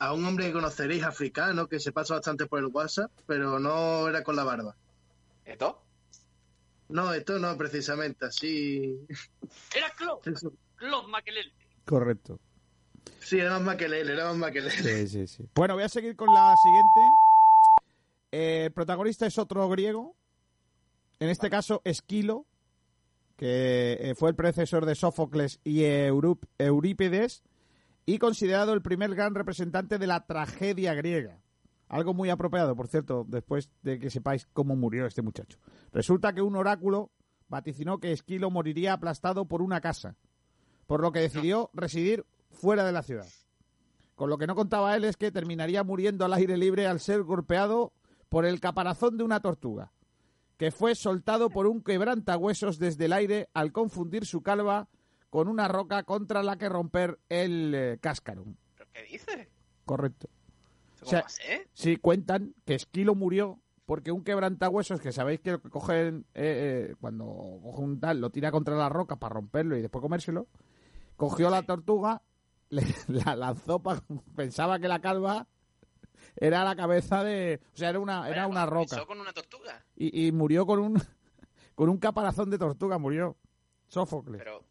[0.00, 4.08] a un hombre que conoceréis africano que se pasa bastante por el WhatsApp, pero no
[4.08, 4.74] era con la barba.
[5.48, 5.82] ¿Esto?
[6.90, 8.98] No, esto no, precisamente, así.
[9.74, 10.34] Era Claude,
[10.76, 11.52] Claude Makelele.
[11.86, 12.38] Correcto.
[13.20, 14.70] Sí, era más Maquelele, era más Maquelele.
[14.70, 15.48] Sí, sí, sí.
[15.54, 17.00] Bueno, voy a seguir con la siguiente.
[18.30, 20.16] Eh, el protagonista es otro griego.
[21.18, 22.46] En este caso, Esquilo,
[23.36, 27.42] que eh, fue el predecesor de Sófocles y Eurípides,
[28.04, 31.40] y considerado el primer gran representante de la tragedia griega.
[31.88, 35.58] Algo muy apropiado, por cierto, después de que sepáis cómo murió este muchacho.
[35.92, 37.10] Resulta que un oráculo
[37.48, 40.16] vaticinó que Esquilo moriría aplastado por una casa,
[40.86, 43.26] por lo que decidió residir fuera de la ciudad.
[44.14, 47.22] Con lo que no contaba él es que terminaría muriendo al aire libre al ser
[47.22, 47.92] golpeado
[48.28, 49.92] por el caparazón de una tortuga,
[50.58, 54.88] que fue soltado por un quebrantahuesos desde el aire al confundir su calva
[55.30, 57.98] con una roca contra la que romper el eh.
[58.02, 59.48] ¿Pero qué dices?
[59.84, 60.28] Correcto.
[60.98, 61.68] ¿Eso O sea, ser?
[61.72, 66.90] Sí, cuentan que Esquilo murió porque un quebrantahuesos, que sabéis que lo que cogen eh,
[66.90, 67.24] eh, cuando
[67.62, 70.46] coge un tal, lo tira contra la roca para romperlo y después comérselo,
[71.16, 72.20] cogió la tortuga,
[72.70, 73.82] le- la lanzó,
[74.36, 75.46] pensaba que la calva
[76.36, 77.60] era la cabeza de...
[77.72, 79.04] O sea, era una, era una roca.
[79.06, 79.84] Con una tortuga.
[79.96, 81.02] Y, y murió con un,
[81.74, 83.36] con un caparazón de tortuga, murió.
[83.86, 84.38] Sófocles.
[84.42, 84.64] Pero.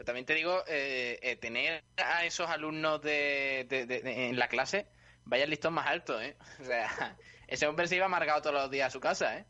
[0.00, 4.38] Pero también te digo, eh, eh, tener a esos alumnos de, de- de- de- en
[4.38, 4.86] la clase,
[5.26, 6.38] vaya el listón más alto, ¿eh?
[6.58, 9.46] O sea, ese hombre se iba amargado todos los días a su casa, ¿eh?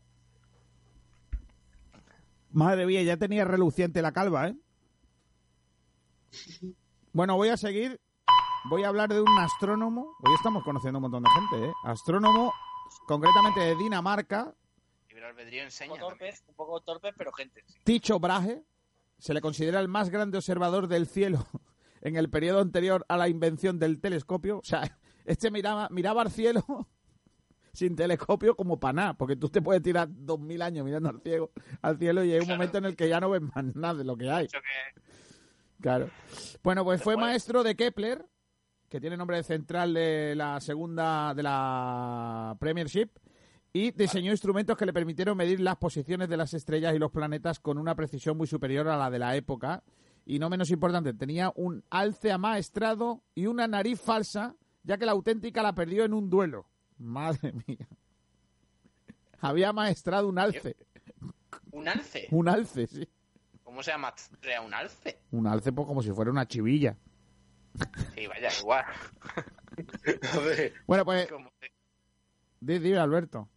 [2.51, 4.55] Madre mía, ya tenía reluciente la calva, ¿eh?
[7.13, 8.01] Bueno, voy a seguir.
[8.65, 10.17] Voy a hablar de un astrónomo.
[10.19, 11.73] Hoy estamos conociendo un montón de gente, ¿eh?
[11.85, 12.53] Astrónomo,
[13.07, 14.53] concretamente de Dinamarca,
[15.07, 17.63] Libre albedrío Un poco torpes, un poco torpes, pero gente.
[17.67, 17.79] sí.
[17.85, 18.65] Tycho Brahe.
[19.21, 21.45] Se le considera el más grande observador del cielo
[22.01, 24.57] en el periodo anterior a la invención del telescopio.
[24.57, 26.63] O sea, este miraba, miraba al cielo
[27.71, 31.21] sin telescopio como para nada, porque tú te puedes tirar dos mil años mirando al,
[31.21, 31.51] cielo,
[31.83, 32.57] al cielo y hay un Claro.
[32.57, 34.47] momento en el que ya no ves más nada de lo que hay.
[35.79, 36.09] Claro.
[36.63, 38.25] Bueno, pues fue maestro de Kepler,
[38.89, 43.09] que tiene nombre de central de la segunda de la Premiership,
[43.73, 47.59] y diseñó instrumentos que le permitieron medir las posiciones de las estrellas y los planetas
[47.59, 49.83] con una precisión muy superior a la de la época.
[50.25, 55.13] Y no menos importante, tenía un alce amaestrado y una nariz falsa, ya que la
[55.13, 56.69] auténtica la perdió en un duelo.
[56.97, 57.87] Madre mía.
[59.39, 60.75] Había amaestrado un alce.
[61.71, 62.27] ¿Un alce?
[62.31, 63.07] Un alce, sí.
[63.63, 64.13] ¿Cómo se llama
[64.65, 65.21] un alce?
[65.31, 66.97] Un alce, pues como si fuera una chivilla.
[68.15, 68.85] Sí, vaya, igual.
[70.85, 71.29] Bueno, pues,
[72.59, 73.47] di, di, Alberto.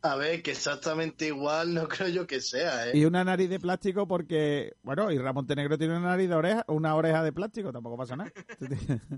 [0.00, 2.96] A ver, que exactamente igual no creo yo que sea, ¿eh?
[2.96, 6.64] Y una nariz de plástico porque, bueno, y Ramón Montenegro tiene una nariz de oreja,
[6.68, 8.30] una oreja de plástico, tampoco pasa nada.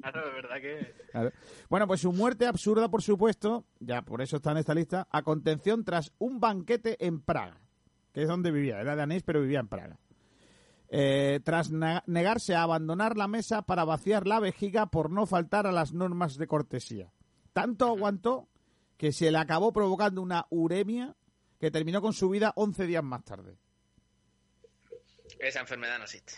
[0.00, 0.94] Claro, es verdad que...
[1.10, 1.32] Claro.
[1.68, 5.22] Bueno, pues su muerte absurda, por supuesto, ya por eso está en esta lista, a
[5.22, 7.58] contención tras un banquete en Praga,
[8.12, 9.98] que es donde vivía, era danés pero vivía en Praga.
[10.88, 15.72] Eh, tras negarse a abandonar la mesa para vaciar la vejiga por no faltar a
[15.72, 17.12] las normas de cortesía.
[17.52, 18.48] Tanto aguantó
[18.96, 21.14] que se le acabó provocando una uremia
[21.58, 23.56] que terminó con su vida 11 días más tarde.
[25.38, 26.34] Esa enfermedad no existe.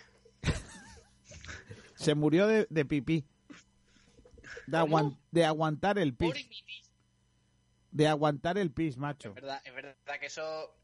[1.95, 3.25] Se murió de, de pipí.
[4.67, 6.65] De, aguantar el pis.
[7.91, 9.31] De aguantar el pis, macho.
[9.31, 10.75] Es verdad, es verdad que eso...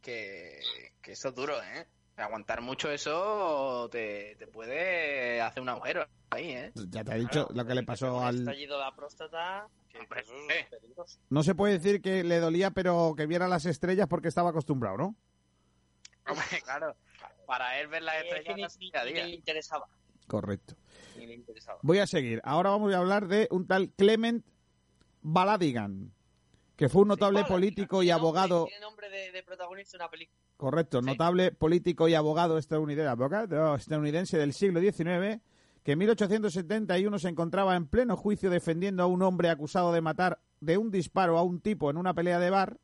[0.00, 0.60] Que,
[1.00, 1.86] que eso es duro, ¿eh?
[2.16, 6.72] Aguantar mucho eso te, te puede hacer un agujero ahí, ¿eh?
[6.90, 8.40] Ya te he dicho lo que le pasó al...
[8.40, 9.66] estallido de la próstata.
[9.88, 10.60] que- Hombre, eso eh.
[10.60, 11.18] es peligroso.
[11.30, 14.98] No se puede decir que le dolía, pero que viera las estrellas porque estaba acostumbrado,
[14.98, 15.16] ¿no?
[16.28, 16.94] Hombre, claro.
[17.46, 19.86] Para él ver las Es que estrellas ni, le interesaba.
[20.26, 20.74] Correcto.
[21.16, 21.78] Ni le interesaba.
[21.82, 22.40] Voy a seguir.
[22.44, 24.44] Ahora vamos a hablar de un tal Clement
[25.22, 26.12] Baladigan,
[26.76, 28.64] que fue un notable político y nombre- abogado...
[28.66, 30.38] Tiene nombre de, de protagonista de una película.
[30.62, 31.06] Correcto, Sí.
[31.06, 35.40] notable político y abogado estadounidense, abogado estadounidense del siglo XIX,
[35.82, 40.38] que en 1871 se encontraba en pleno juicio defendiendo a un hombre acusado de matar
[40.60, 42.78] de un disparo a un tipo en una pelea de bar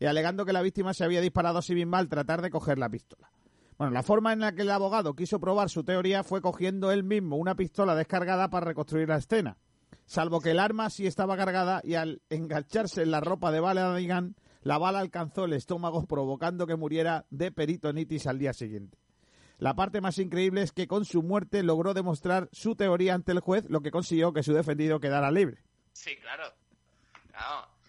[0.00, 2.76] y alegando que la víctima se había disparado a sí misma al tratar de coger
[2.76, 3.30] la pistola.
[3.78, 7.04] Bueno, la forma en la que el abogado quiso probar su teoría fue cogiendo él
[7.04, 9.58] mismo una pistola descargada para reconstruir la escena,
[10.06, 14.34] salvo que el arma sí estaba cargada y al engancharse en la ropa de Baladigan,
[14.66, 18.98] la bala alcanzó el estómago provocando que muriera de peritonitis al día siguiente.
[19.58, 23.38] La parte más increíble es que con su muerte logró demostrar su teoría ante el
[23.38, 25.62] juez, lo que consiguió que su defendido quedara libre.
[25.92, 26.52] Sí, claro.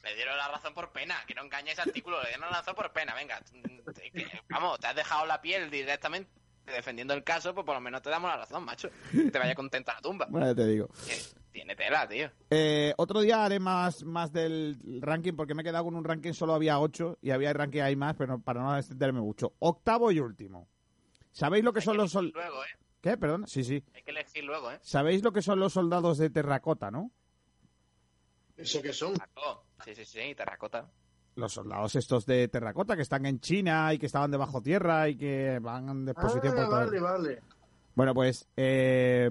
[0.04, 1.16] Le dieron la razón por pena.
[1.26, 3.16] Que no engañe ese artículo, le dieron la razón por pena.
[3.16, 3.42] Venga,
[4.48, 6.30] vamos, te has dejado la piel directamente
[6.72, 8.90] defendiendo el caso, pues por lo menos te damos la razón, macho.
[9.12, 10.28] Que te vaya contenta la tumba.
[10.30, 10.88] Bueno, ya te digo.
[11.08, 11.16] Que
[11.52, 12.30] Tiene tela, tío.
[12.50, 16.34] Eh, otro día haré más, más del ranking porque me he quedado con un ranking,
[16.34, 19.54] solo había ocho y había ranking hay más, pero para no extenderme mucho.
[19.60, 20.68] Octavo y último.
[21.32, 22.68] ¿Sabéis lo que Hay son que los elegir sol- luego, ¿eh?
[23.02, 23.18] ¿Qué?
[23.18, 23.48] Perdón.
[23.48, 23.84] Sí, sí.
[23.94, 24.80] Hay que elegir luego, ¿eh?
[24.82, 27.12] ¿Sabéis lo que son los soldados de terracota, no?
[28.58, 29.14] ¿Eso qué son?
[29.86, 30.90] Sí, sí, sí, terracota.
[31.38, 35.16] Los soldados estos de terracota que están en China y que estaban debajo tierra y
[35.16, 36.76] que van de exposición por Ah, todo.
[36.80, 37.42] vale, vale.
[37.94, 39.30] Bueno, pues eh,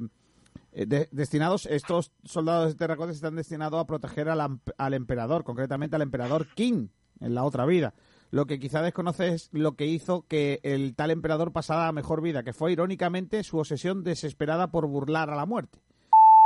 [0.71, 5.97] eh, de- destinados, estos soldados de terracota están destinados a proteger al, al emperador, concretamente
[5.97, 6.89] al emperador King
[7.19, 7.93] en la otra vida.
[8.31, 12.23] Lo que quizá desconoce es lo que hizo que el tal emperador pasara a mejor
[12.23, 15.81] vida, que fue irónicamente su obsesión desesperada por burlar a la muerte.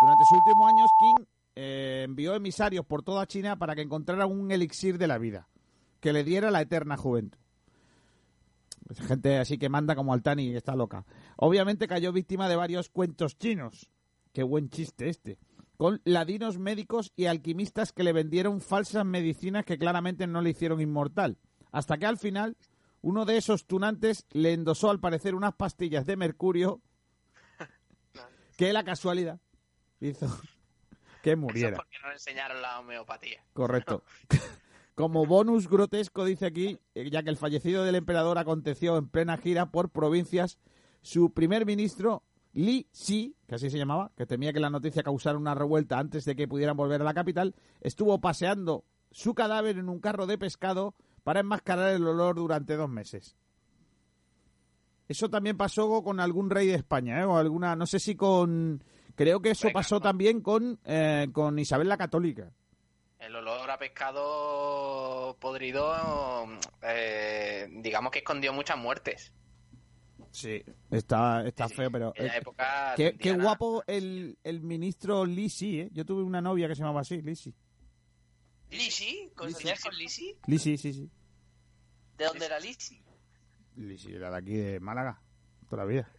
[0.00, 1.24] Durante sus últimos años, King
[1.56, 5.48] eh, envió emisarios por toda China para que encontraran un elixir de la vida,
[6.00, 7.38] que le diera la eterna juventud.
[8.86, 11.06] Pues gente así que manda como Altani y está loca.
[11.36, 13.88] Obviamente cayó víctima de varios cuentos chinos.
[14.32, 15.38] Qué buen chiste este.
[15.76, 20.80] Con ladinos médicos y alquimistas que le vendieron falsas medicinas que claramente no le hicieron
[20.80, 21.38] inmortal.
[21.70, 22.56] Hasta que al final,
[23.00, 26.82] uno de esos tunantes le endosó al parecer unas pastillas de mercurio
[28.56, 29.40] que la casualidad
[30.00, 30.26] hizo
[31.22, 31.76] que Eso es muriera.
[31.76, 33.44] porque no enseñaron la homeopatía.
[33.52, 34.02] Correcto.
[34.94, 39.36] Como bonus grotesco, dice aquí, eh, ya que el fallecido del emperador aconteció en plena
[39.38, 40.58] gira por provincias,
[41.00, 45.38] su primer ministro, Li Si, que así se llamaba, que temía que la noticia causara
[45.38, 49.88] una revuelta antes de que pudieran volver a la capital, estuvo paseando su cadáver en
[49.88, 53.36] un carro de pescado para enmascarar el olor durante dos meses.
[55.08, 57.24] Eso también pasó con algún rey de España, ¿eh?
[57.24, 61.58] o alguna, no sé si con, creo que eso Venga, pasó también con, eh, con
[61.58, 62.50] Isabel la Católica.
[63.18, 66.48] El olor a pescado podrido,
[66.82, 69.32] eh, digamos que escondió muchas muertes.
[70.30, 72.12] Sí, está, está Sí, feo, pero...
[72.16, 75.88] En la eh, época qué, qué guapo el, el ministro Lisi, ¿eh?
[75.92, 77.54] Yo tuve una novia que se llamaba así, Lisi.
[78.70, 79.30] ¿Lisi?
[79.34, 80.36] ¿Coincidías con Lisi?
[80.46, 81.10] Lisi, sí, sí.
[82.16, 83.02] ¿De dónde era Lisi?
[83.76, 85.20] Lisi era de aquí, de Málaga,
[85.68, 86.12] toda la vida.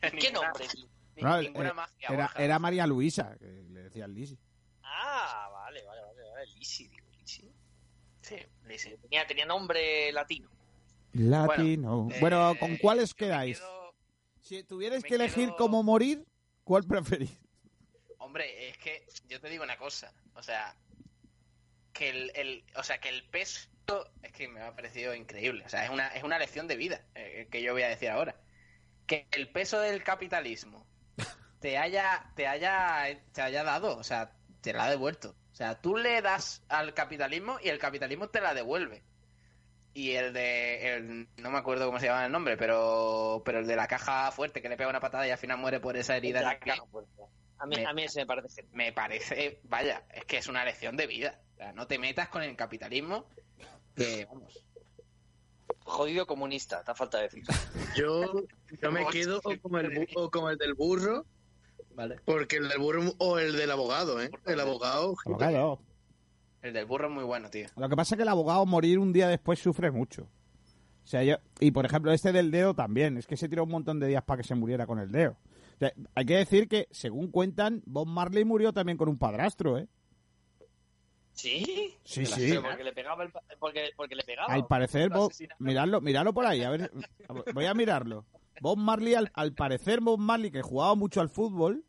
[0.20, 0.66] ¿Qué nombre?
[1.16, 2.30] Ninguna eh, magia.
[2.36, 4.38] Era, María Luisa, que le decía Lisi.
[4.82, 6.46] Ah, vale, vale, vale, vale.
[6.54, 7.50] Lisi, digo, Lisi.
[8.20, 8.96] Sí, Lisi.
[8.98, 10.50] Tenía, tenía nombre latino.
[11.12, 12.08] Latino.
[12.10, 13.58] eh, Bueno, ¿con cuáles yo me quedáis?
[13.60, 13.94] quedo-
[14.40, 16.24] Si tuvierais que elegir quedo- cómo morir,
[16.64, 17.38] ¿cuál preferís?
[18.18, 20.12] Hombre, es que yo te digo una cosa.
[20.34, 20.74] O sea,
[21.92, 23.68] que el, el- o sea, que el peso
[24.22, 25.64] es que me ha parecido increíble.
[25.64, 28.08] O sea, es una, es una lección de vida eh, que yo voy a decir
[28.10, 28.34] ahora.
[29.06, 30.83] Que el peso del capitalismo
[31.64, 35.34] te haya, te haya, te haya dado, o sea, te la ha devuelto.
[35.50, 39.02] O sea, tú le das al capitalismo y el capitalismo te la devuelve.
[39.94, 43.66] Y el de, el- no me acuerdo cómo se llama el nombre, pero, pero el
[43.66, 46.14] de la caja fuerte que le pega una patada y al final muere por esa
[46.18, 46.40] herida.
[46.42, 46.58] la.
[47.60, 50.66] A mí, Me- a mí ese me parece me parece, vaya, es que es una
[50.66, 51.40] lección de vida.
[51.54, 53.26] O sea, no te metas con el capitalismo,
[53.96, 54.62] que vamos.
[55.84, 57.42] Jodido comunista, te falta decir.
[57.96, 58.44] Yo,
[58.82, 61.24] yo me quedo o con, el, bu- o con el del burro,
[61.94, 62.20] Vale.
[62.24, 64.30] porque el del burro o el del abogado, ¿eh?
[64.46, 65.14] El abogado.
[65.24, 65.80] Abogado.
[66.62, 67.66] El del burro es muy bueno, tío.
[67.76, 70.22] Lo que pasa es que el abogado morir un día después sufre mucho.
[71.04, 73.18] O sea, yo, y por ejemplo, este del dedo también.
[73.18, 75.36] Es que se tiró un montón de días para que se muriera con el dedo.
[75.74, 79.76] O sea, hay que decir que, según cuentan, Bob Marley murió también con un padrastro,
[79.76, 79.88] ¿eh?
[81.32, 81.94] ¿Sí?
[82.04, 82.46] Sí, sí.
[82.48, 84.52] Pero porque le pegaba el porque, porque le pegaba.
[84.52, 86.90] Al parecer, Bob, miradlo, miradlo por ahí, a ver,
[87.52, 88.24] voy a mirarlo.
[88.60, 91.84] Bob Marley, al, al parecer, Bob Marley, que jugaba mucho al fútbol,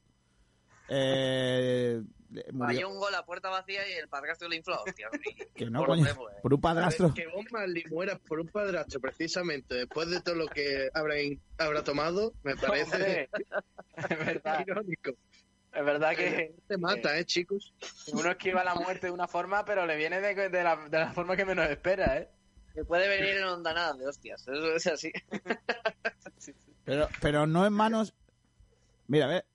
[0.89, 2.01] eh,
[2.35, 4.81] Falló murió, un gol a puerta vacía y el padrastro le infló.
[4.83, 5.09] Hostia,
[5.55, 6.15] que no, por coño, eh.
[6.41, 7.13] por un ver, padrastro.
[7.13, 11.15] que Bob Marley muera por un padrastro, precisamente, después de todo lo que habrá,
[11.57, 13.29] habrá tomado, me parece
[13.97, 15.11] es verdad, irónico.
[15.73, 17.73] es verdad que Te mata, ¿eh, chicos?
[18.13, 21.13] uno esquiva la muerte de una forma, pero le viene de, de la, de la
[21.13, 22.29] forma que menos espera, ¿eh?
[22.75, 24.41] Me puede venir en onda nada de hostias.
[24.41, 25.11] Eso es así.
[26.85, 28.13] pero, pero no en manos.
[29.07, 29.45] Mira, a ver.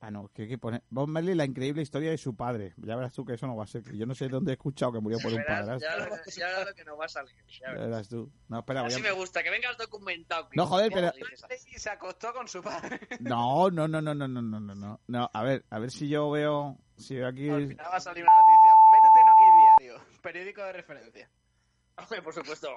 [0.00, 0.82] Ah, no, que hay que poner.
[0.90, 2.74] Bob Merley, la increíble historia de su padre.
[2.76, 3.90] Ya verás tú que eso no va a ser.
[3.96, 5.78] Yo no sé dónde he escuchado que murió por un padre.
[5.80, 5.96] Ya,
[6.62, 7.34] lo que no va a salir.
[7.48, 8.30] Ya verás, tú.
[8.48, 9.02] No, espera, Así a...
[9.02, 10.46] me gusta, que vengas documentado.
[10.48, 10.58] Chris.
[10.58, 11.10] No, joder, pero.
[11.74, 13.00] Y se acostó con su padre.
[13.20, 15.00] No, no, no, no, no, no, no, no.
[15.06, 16.76] no a ver, a ver si yo veo.
[16.98, 17.48] Si veo aquí.
[17.48, 18.72] Al final va a salir una noticia.
[18.92, 20.20] Métete en Okidia, tío.
[20.20, 21.30] Periódico de referencia.
[21.96, 22.68] Hombre, por supuesto,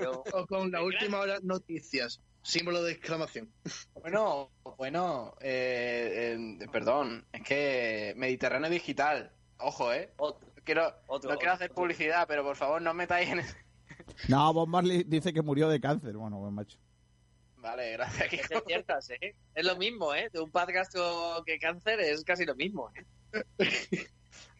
[0.00, 0.22] yo...
[0.32, 3.52] O con la última hora noticias, símbolo de exclamación.
[3.94, 10.12] Bueno, bueno, eh, eh, perdón, es que Mediterráneo Digital, ojo, ¿eh?
[10.16, 11.82] Otro, Quiero, otro, no quiero hacer otro.
[11.82, 13.42] publicidad, pero por favor no metáis en...
[14.28, 16.16] No, Bob Marley dice que murió de cáncer.
[16.16, 16.78] Bueno, buen macho.
[17.56, 19.34] Vale, gracias, Es ciertas, ¿eh?
[19.54, 20.30] Es lo mismo, ¿eh?
[20.32, 23.04] De un padrastro que cáncer es casi lo mismo, ¿eh?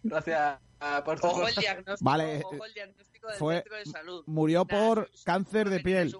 [0.02, 1.26] Gracias ah, por tu...
[1.26, 4.24] Ojo el diagnóstico, Vale, ojo el diagnóstico del fue- centro de salud.
[4.26, 6.14] Murió por es- cáncer de piel.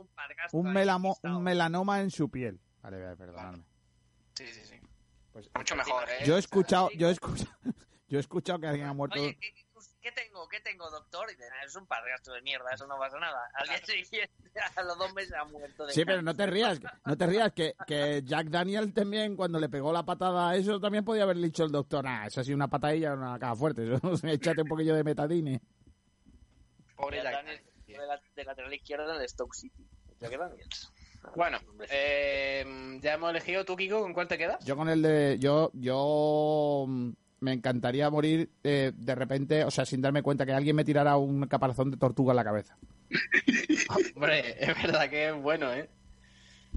[0.52, 2.58] un melamo, melanoma en su piel.
[2.82, 3.64] Vale, vale, perdonadme.
[4.34, 4.74] Sí, sí, sí.
[5.32, 6.24] Pues, Mucho mejor, ¿eh?
[6.24, 7.50] yo he escuchado, yo he escuchado,
[8.08, 9.20] yo he escuchado que alguien ha muerto.
[9.20, 9.38] Oye,
[10.00, 10.48] ¿qué, tengo?
[10.48, 11.28] ¿Qué tengo, doctor?
[11.30, 13.38] Y dice, "Ah, es un padrastro de mierda, eso no pasa nada.
[13.54, 14.30] Al día siguiente,
[14.76, 17.52] a los dos meses ha muerto de Sí, pero no te rías, no te rías,
[17.52, 21.46] que, que Jack Daniel también, cuando le pegó la patada a eso, también podía haberle
[21.46, 24.68] dicho el doctor, ah, eso ha sido una patadilla, una caja fuerte, eso, échate un
[24.68, 25.60] poquillo de metadine.
[27.00, 27.86] Pobre Jack Jack Daniels, Daniels.
[28.00, 29.86] de, la- de lateral izquierdo en el Stoke City.
[30.20, 30.92] Jack Daniels.
[31.36, 31.86] Bueno, Hombre.
[31.90, 34.64] eh, ya hemos elegido tú, Kiko, ¿con cuál te quedas?
[34.64, 37.10] Yo con el de, yo, yo mm,
[37.40, 41.16] me encantaría morir eh, de repente, o sea, sin darme cuenta que alguien me tirara
[41.18, 42.78] un caparazón de tortuga en la cabeza.
[44.14, 45.88] Hombre, es verdad que es bueno, ¿eh?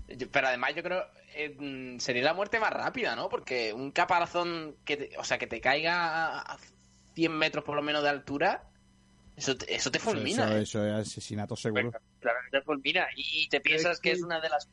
[0.08, 1.06] Yo- Pero además yo creo
[1.36, 3.30] eh, mm, sería la muerte más rápida, ¿no?
[3.30, 6.58] Porque un caparazón que te, o sea, que te caiga a
[7.16, 8.70] 100 metros por lo menos de altura,
[9.36, 10.62] eso te, eso te fulmina, eso, ¿eh?
[10.62, 11.92] eso es asesinato seguro.
[12.20, 13.08] Claramente fulmina.
[13.16, 14.68] Y te piensas que es una de las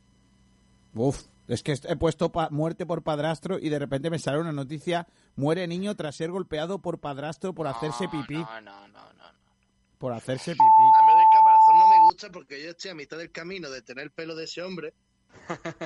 [0.95, 4.53] Uf, es que he puesto pa- muerte por padrastro y de repente me sale una
[4.53, 5.07] noticia,
[5.37, 9.13] muere niño tras ser golpeado por padrastro por hacerse pipí, No, no, no, no.
[9.13, 9.33] no.
[9.99, 10.65] por hacerse pipí.
[10.99, 13.83] A mí del caparazón no me gusta porque yo estoy a mitad del camino de
[13.83, 14.93] tener el pelo de ese hombre.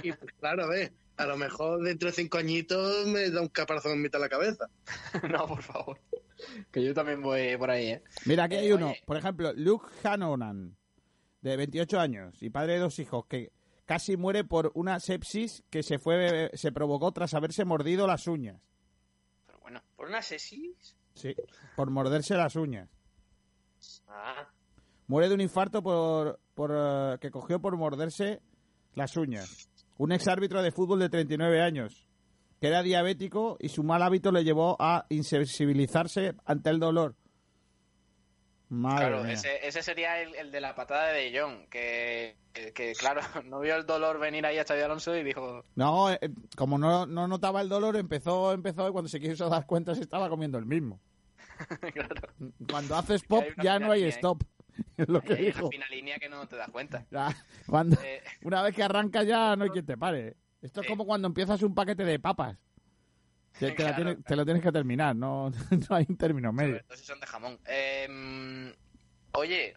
[0.03, 3.49] Y pues claro, a ver, a lo mejor dentro de cinco añitos me da un
[3.49, 4.69] caparazón en mitad de la cabeza.
[5.31, 6.01] no, por favor.
[6.73, 8.03] Que yo también voy por ahí, ¿eh?
[8.27, 9.03] Mira, aquí hay Eh, uno, oye.
[9.07, 10.77] por ejemplo, Luke Hannonan,
[11.41, 13.53] de 28 años y padre de dos hijos, que
[13.87, 18.61] casi muere por una sepsis que se fue se provocó tras haberse mordido las uñas.
[19.47, 19.83] Pero bueno.
[19.97, 20.97] ¿Por una sesis?
[21.15, 21.35] Sí,
[21.77, 22.89] por morderse las uñas.
[24.09, 24.49] Ah,
[25.07, 28.41] Muere de un infarto por, por eh, que cogió por morderse
[28.95, 29.69] las uñas.
[29.99, 32.09] Un exárbitro de fútbol de 39 años,
[32.65, 37.15] que era diabético y su mal hábito le llevó a insensibilizarse ante el dolor.
[38.71, 39.35] Madre Claro, mía.
[39.35, 43.21] ese, ese sería el, el de la patada de De Jong, que, que, que, claro,
[43.45, 46.19] no vio el dolor venir ahí a Xavi Alonso y dijo, No, eh,
[46.57, 50.01] como no, no notaba el dolor, empezó, empezó y cuando se quiso dar cuenta se
[50.01, 50.99] estaba comiendo el mismo.
[51.93, 52.15] claro,
[52.71, 54.43] Cuando haces pop ya no hay stop.
[54.97, 55.67] Es lo que hay dijo.
[55.67, 57.05] una fina línea que no te das cuenta.
[57.11, 57.29] Ya,
[57.67, 60.37] cuando, Eh, una vez que arranca ya no hay quien te pare.
[60.65, 60.91] Esto es Sí.
[60.93, 62.57] como cuando empiezas un paquete de papas.
[63.59, 65.51] Que te, la Claro, tienes- te lo tienes que terminar, no,
[65.91, 66.83] no hay un término medio.
[66.97, 67.59] si son de jamón.
[67.67, 68.75] Eh,
[69.35, 69.77] oye,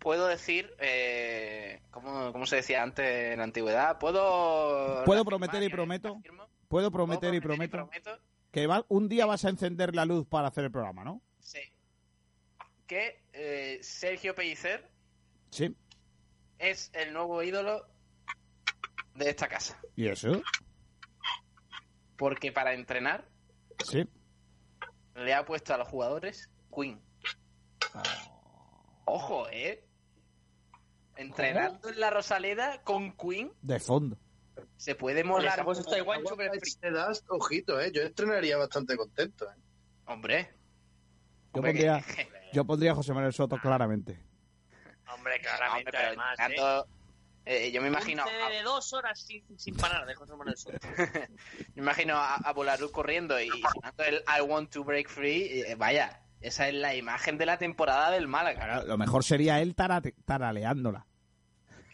[0.00, 3.98] puedo decir, eh, ¿cómo, cómo se decía antes en la antigüedad?
[3.98, 6.20] ¿Puedo, Puedo prometer y prometo?
[6.20, 6.28] ¿Puedo
[6.68, 7.88] Puedo prometer y prometo
[8.50, 11.22] que va- un día vas a encender la luz para hacer el programa, ¿no?
[11.40, 11.60] Sí.
[12.86, 14.86] Que eh, Sergio Pellicer
[15.50, 15.74] Sí.
[16.58, 17.86] es el nuevo ídolo
[19.18, 19.78] de esta casa.
[19.96, 20.40] ¿Y eso?
[22.16, 23.28] Porque para entrenar
[23.84, 24.08] Sí.
[25.14, 27.00] le ha puesto a los jugadores Queen.
[29.04, 29.84] Ojo, ¿eh?
[31.16, 34.16] Entrenando en la Rosaleda con Queen De fondo.
[34.76, 35.60] se puede molar.
[35.60, 36.22] ha puesto como- igual.
[36.80, 37.90] Te das, ojito, ¿eh?
[37.92, 39.56] Yo estrenaría bastante contento, ¿eh?
[40.06, 40.50] Hombre.
[41.54, 44.12] Yo Hombre, pondría, que- yo pondría a José Manuel Soto claramente.
[44.12, 46.42] Hombre, Hombre, claramente, pero además, ¿eh?
[47.44, 50.56] Eh, yo me imagino, Un CD de dos horas sin, sin parar de José Manuel
[50.56, 50.78] Soto.
[51.74, 55.62] me imagino a, a Bolarú corriendo y, sonando el I want to break free.
[55.62, 58.64] eh, vaya, esa es la imagen de la temporada del Málaga.
[58.64, 61.06] Claro, Lo mejor sería él tarate- taraleándola.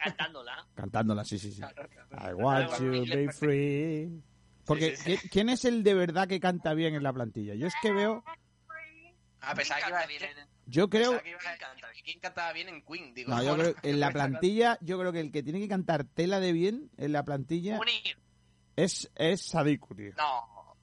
[0.02, 0.66] Cantándola.
[0.74, 1.60] Cantándola, sí, sí, sí.
[1.60, 2.30] Claro, claro.
[2.30, 4.22] I want you to be free.
[4.66, 5.26] Porque, Sí, sí, sí.
[5.28, 7.54] ¿qui- ¿quién es el de verdad que canta bien en la plantilla?
[7.54, 8.22] Yo es que veo,
[9.40, 10.26] A pesar que iba a decir-
[10.66, 11.52] yo creo, que iba a
[11.88, 13.14] decir, ¿Quién cantaba bien en Queen?
[13.14, 16.04] Digo, no, yo creo, en la plantilla, yo creo que el que tiene que cantar
[16.04, 18.18] tela de bien en la plantilla Munir.
[18.76, 20.12] es, es Sadiku, tío.
[20.16, 20.76] No,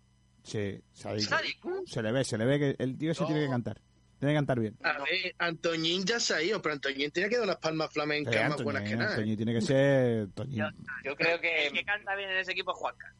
[0.44, 1.30] Sí, Sadiku.
[1.30, 1.84] Sadiku.
[1.86, 3.28] Se le ve, se le ve que el tío se No.
[3.28, 3.80] tiene que cantar.
[4.20, 4.78] Tiene que cantar bien.
[4.84, 8.36] A ver, Antoñín ya se ha ido, pero Antoñín tiene que dar unas palmas flamencas
[8.36, 9.10] Eh, más buenas que nada.
[9.10, 9.14] ¿eh?
[9.14, 10.64] Antoñín tiene que ser Toñín.
[11.04, 11.84] yo creo El que que.
[11.86, 13.16] canta bien en ese equipo es Juanca.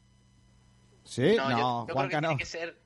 [1.04, 2.28] Sí, No, no, yo, yo creo Juanca que no.
[2.28, 2.81] tiene que ser.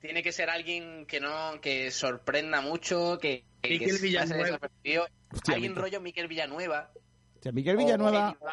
[0.00, 4.58] Tiene que ser alguien que no que sorprenda mucho, que, que, Miquel que Villanueva.
[5.32, 5.76] Hostia, Alguien Miquel.
[5.76, 6.90] rollo Miquel Villanueva.
[7.34, 8.44] Hostia, Miquel Villanueva, o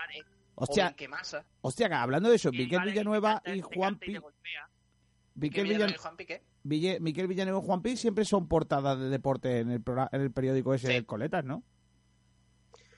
[0.55, 1.45] o hostia, Vinque Massa.
[1.61, 4.69] hostia, que hablando de eso, Miquel Villanueva y Juan canta y Pi, te golpea.
[5.35, 6.43] Miquel, Villanueva Villan- y Juan Piqué.
[6.63, 10.31] Ville- Miquel Villanueva y Juan Pi siempre son portadas de deporte en el, en el
[10.31, 10.93] periódico ese Sí.
[10.93, 11.63] del Coletas, ¿no?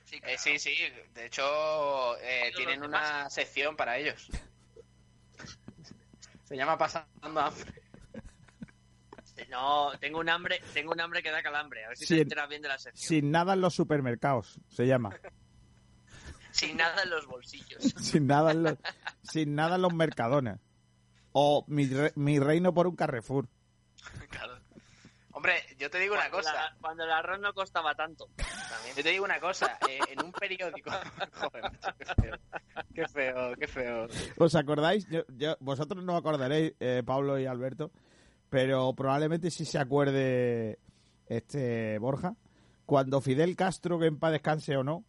[0.06, 0.38] Sí, Eh, claro.
[0.40, 0.72] sí, sí,
[1.14, 4.28] de hecho eh, tienen una sección para ellos.
[6.46, 7.08] Se llama Pasando
[7.40, 7.74] Hambre.
[9.50, 11.86] No, tengo un hambre, tengo un hambre que da calambre.
[11.86, 13.08] A ver si Sí, te enteras bien de la sección.
[13.08, 15.12] Sin nada en los supermercados, se llama.
[16.52, 17.82] Sin nada en los bolsillos.
[18.02, 18.76] sin nada en los,
[19.24, 20.58] sin nada en los mercadones.
[21.32, 23.48] O mi, re- mi reino por un Carrefour.
[24.30, 24.58] Claro.
[25.32, 26.54] Hombre, yo te digo una cosa.
[26.54, 28.28] la- cuando el arroz no costaba tanto.
[28.36, 28.96] También.
[28.98, 29.78] Yo te digo una cosa.
[29.88, 30.90] eh, en un periódico.
[31.34, 32.36] Joder, qué feo.
[32.94, 34.08] Qué feo, qué feo.
[34.38, 35.08] ¿Os acordáis?
[35.10, 37.92] Yo, yo- vosotros no os acordaréis, eh, Pablo y Alberto,
[38.50, 40.80] pero probablemente sí se acuerde
[41.28, 42.36] este Borja,
[42.86, 45.06] cuando Fidel Castro, que en paz descanse o no,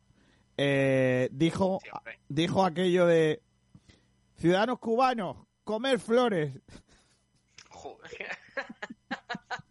[0.57, 1.89] eh, dijo, Sí,
[2.29, 3.43] dijo aquello de
[4.37, 6.59] ciudadanos cubanos, comer flores.
[7.71, 8.29] Joder.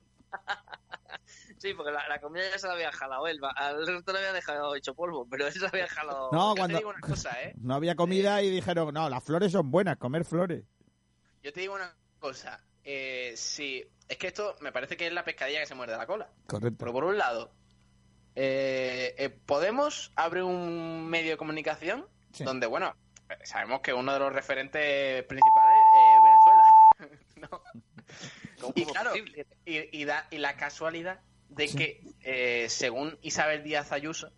[1.59, 3.37] Sí, porque la, la comida ya se la había jalado él.
[3.57, 6.29] Al resto lo había dejado hecho polvo, pero él se había jalado.
[6.31, 7.53] No, te cuando digo una cosa, ¿eh?
[7.59, 10.63] no había comida y dijeron, no, las flores son buenas, comer flores.
[11.43, 12.63] Yo te digo una cosa.
[12.83, 16.07] Eh, sí, es que esto me parece que es la pescadilla que se muerde la
[16.07, 16.29] cola.
[16.47, 16.77] Correcto.
[16.79, 17.51] Pero por un lado,
[18.35, 22.43] eh, eh, Podemos abre un medio de comunicación Sí.
[22.43, 22.95] donde, bueno,
[23.43, 26.63] sabemos que uno de los referentes principales es Venezuela.
[27.37, 27.63] ¿no?
[28.61, 29.47] ¿Cómo Y fue claro, posible?
[29.65, 31.19] y, y da, y la casualidad
[31.49, 31.77] de Sí.
[31.77, 34.31] que, eh, según Isabel Díaz Ayuso,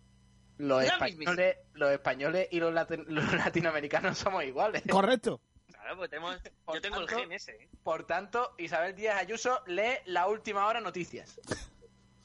[0.58, 4.82] los españoles, los españoles y los latinoamericanos somos iguales.
[4.90, 5.40] Correcto.
[5.82, 7.52] Claro, pues tenemos, Por yo tengo el tanto- gen ese.
[7.52, 7.68] ¿eh?
[7.82, 11.40] Por tanto, Isabel Díaz Ayuso lee la última hora noticias.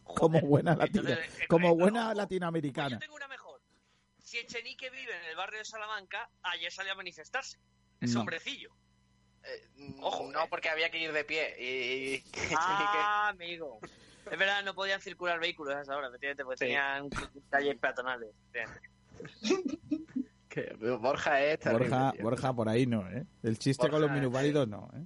[0.03, 2.89] Como buena, latina, Entonces, eh, como eh, buena ojo, Pues latinoamericana.
[2.89, 3.59] yo tengo una mejor.
[4.19, 7.57] Si Echenique vive en el barrio de Salamanca, ayer salió a manifestarse.
[7.99, 8.07] No.
[8.07, 8.69] Es hombrecillo.
[9.43, 9.67] Eh,
[10.01, 10.47] Ojo, no, eh.
[10.49, 11.55] porque había que ir de pie.
[11.59, 12.23] Y, y-
[12.57, 13.79] Ah, amigo.
[14.31, 16.65] Es verdad, no podían circular vehículos a esa hora, efectivamente, porque Sí.
[16.65, 17.09] tenían
[17.49, 18.29] calles peatonales.
[20.63, 22.23] que Borja es terrible, Borja, tío.
[22.23, 23.25] Borja, por ahí no, ¿eh?
[23.43, 25.03] El chiste con los minusválidos no, ¿eh?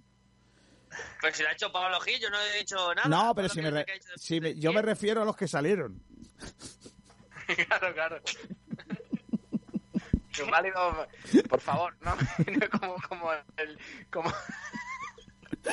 [1.22, 3.08] Pero si lo ha hecho Pablo Gil, yo no he dicho nada.
[3.08, 3.86] No, pero si me re-
[4.18, 6.02] si me- yo me refiero a los que salieron.
[7.68, 8.22] claro, claro.
[10.44, 11.08] Inválido,
[11.50, 12.16] por favor, no,
[12.80, 13.78] como, como el,
[14.12, 14.32] como,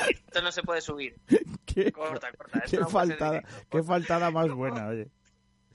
[0.09, 1.15] Esto no se puede subir.
[1.65, 2.59] qué, Corta, corta.
[2.59, 5.09] Esto qué no faltada, qué faltada más buena, oye.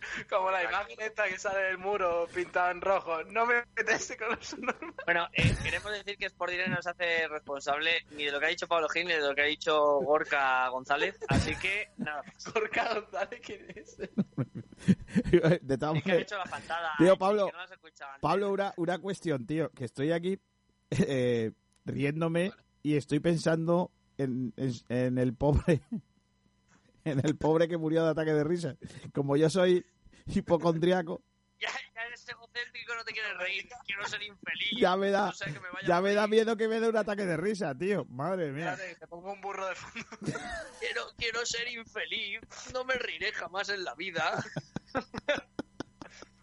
[0.31, 3.23] Como la imagen esta que sale del muro pintado en rojo.
[3.25, 4.95] No me metes con los normal.
[5.05, 8.47] Bueno, eh, queremos decir que Sport Direct no se hace responsable ni de lo que
[8.47, 11.19] ha dicho Pablo Gil ni de lo que ha dicho Gorka González.
[11.29, 12.45] Así que, nada más.
[12.55, 13.97] Gorka González, ¿quién es?
[15.63, 16.93] De todas Es que ha maneras, hecho la fantada.
[16.99, 18.07] Tío, Pablo, que no.
[18.21, 20.39] Pablo, una, una cuestión, tío, que estoy aquí
[20.91, 21.53] eh,
[21.85, 22.53] riéndome
[22.83, 25.81] y estoy pensando en, en- en el pobre,
[27.05, 28.77] en el pobre que murió de ataque de risa.
[29.13, 29.87] Como yo soy
[30.27, 31.23] hipocondriaco,
[31.61, 33.67] Ya, ya eres egocéntrico, no te quieres reír.
[33.87, 34.79] Quiero ser infeliz.
[34.79, 36.89] ya me da, No sé que me vaya ya me da miedo que me dé
[36.89, 38.05] un ataque de risa, tío.
[38.07, 38.73] Madre mía.
[38.73, 40.07] Espérate, te pongo un burro de fondo.
[40.81, 42.41] Quiero, quiero ser infeliz.
[42.75, 44.45] No me reiré jamás en la vida.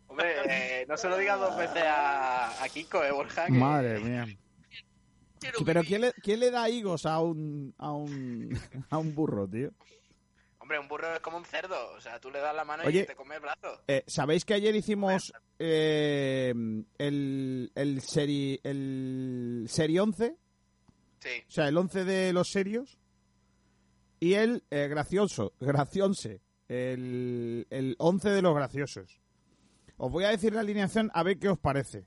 [0.07, 0.35] Hombre,
[0.81, 3.45] eh, no se lo digas dos veces a, a Kiko, eh, Borja.
[3.45, 4.25] que- Madre mía.
[5.65, 5.81] Pero.
[5.83, 8.59] ¿quién le, quién le da higos a un, a un,
[8.89, 9.71] a un burro, tío?
[10.71, 11.75] Hombre, un burro es como un cerdo.
[11.97, 13.01] O sea, tú le das la mano Oye.
[13.01, 13.81] y te come el brazo.
[13.87, 16.53] Eh, ¿Sabéis que ayer hicimos eh,
[16.97, 20.37] el, el, seri, el Seri 11?
[21.19, 21.29] Sí.
[21.45, 22.97] O sea, el 11 de los serios.
[24.21, 26.39] Y el eh, gracioso, gracionse.
[26.69, 29.19] El, el 11 de los graciosos.
[29.97, 32.05] Os voy a decir la alineación a ver qué os parece.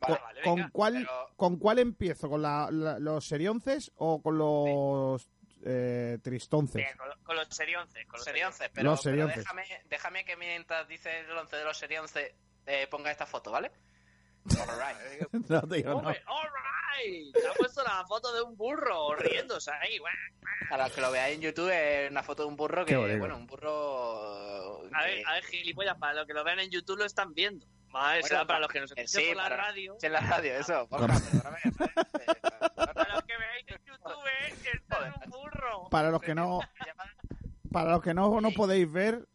[0.00, 2.28] Vale, ¿Con, vale, con venga, cuál, pero- ¿Con cuál empiezo?
[2.28, 5.30] ¿Con la- la- los serionces o con los
[5.64, 6.86] eh, tristonces?
[6.96, 8.06] Con, con los serionces.
[8.06, 9.38] Con los Serionce, pero, Los pero serionces.
[9.44, 12.36] déjame, déjame que mientras dices el 11 de los serionce
[12.66, 13.70] eh, ponga esta foto, ¿vale?
[14.60, 15.32] Alright.
[15.48, 15.96] No, tío, no.
[15.98, 17.34] Hombre, all right.
[17.34, 19.98] Te ha puesto la foto de un burro riéndose ahí.
[19.98, 20.12] guau.
[20.70, 23.36] A los que lo veáis en YouTube es una foto de un burro que, bueno,
[23.36, 24.84] un burro...
[24.92, 27.32] A que- ver, a ver, gilipollas, para los que lo vean en YouTube lo están
[27.34, 27.66] viendo.
[27.88, 29.96] Vale, Bueno, será para los que nos eh, escuchen sí, por la para- radio.
[30.00, 30.86] Sí, en la radio, eso.
[30.88, 31.60] Borja, perdóname,
[32.76, 34.24] Para los que veáis en YouTube,
[34.72, 35.88] es un burro.
[35.90, 36.60] Para los que no,
[37.72, 39.26] para los que no, no podéis ver,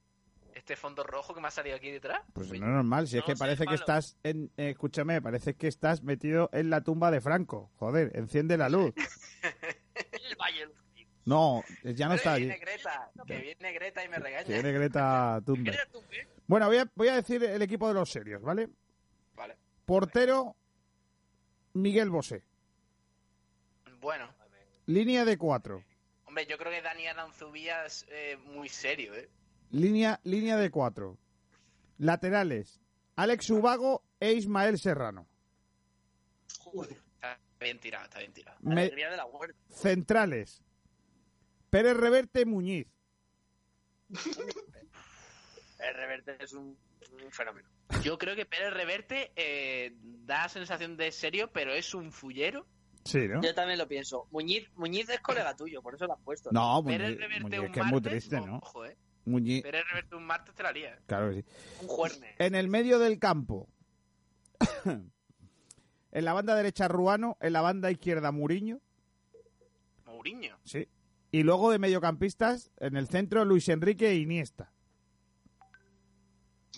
[0.54, 2.22] Este fondo rojo que me ha salido aquí detrás.
[2.34, 3.08] pues no es normal.
[3.08, 6.82] Si es que parece que estás en, eh, escúchame, parece que estás metido en la
[6.82, 7.72] tumba de Franco.
[7.78, 8.94] Joder, enciende la luz.
[9.96, 10.68] El Valle.
[11.26, 12.46] No, ya no Que está allí.
[12.46, 14.46] viene Greta, que viene Greta y me regaña.
[14.46, 15.78] Tiene Greta Thunberg.
[16.48, 18.70] Bueno, voy a, voy a decir el equipo de los serios, ¿vale?
[19.36, 19.56] Vale.
[19.86, 20.56] Portero,
[21.74, 22.44] Miguel Bosé.
[24.00, 24.30] Bueno,
[24.86, 25.84] Línea de cuatro.
[26.26, 29.30] hombre, yo creo que Dani Aranzubía es eh, muy serio, ¿eh?
[29.72, 31.18] Línea, línea de cuatro.
[32.00, 32.80] Laterales,
[33.16, 35.28] Alex Ubago e Ismael Serrano.
[37.16, 38.58] Está bien tirado, está bien tirado.
[38.62, 39.58] Me- Alegría de la huerta.
[39.70, 40.64] centrales,
[41.70, 42.88] Pérez Reverte Muñiz.
[45.80, 46.78] El reverte es un,
[47.24, 47.68] un fenómeno.
[48.04, 52.66] Yo creo que Pérez Reverte eh, da sensación de serio, pero es un fullero.
[53.10, 53.42] Sí, ¿no?
[53.42, 54.28] Yo también lo pienso.
[54.30, 56.52] Muñiz, Muñiz es colega tuyo, por eso lo has puesto.
[56.52, 58.58] No, Pérez Muñiz, Reverte Muñiz, un que es muy martes, triste, ¿no?
[58.58, 58.98] Ojo, eh.
[59.26, 60.94] Muñiz, Pérez Reverte un martes te la lía.
[60.94, 61.00] ¿eh?
[61.08, 61.46] claro que sí.
[61.82, 62.36] Un juerne.
[62.38, 63.68] En el medio del campo.
[64.86, 68.80] en la banda derecha Ruano, en la banda izquierda Muriño,
[70.06, 70.58] Mourinho.
[70.64, 70.88] sí.
[71.32, 74.72] Y luego de mediocampistas, en el centro Luis Enrique e Iniesta.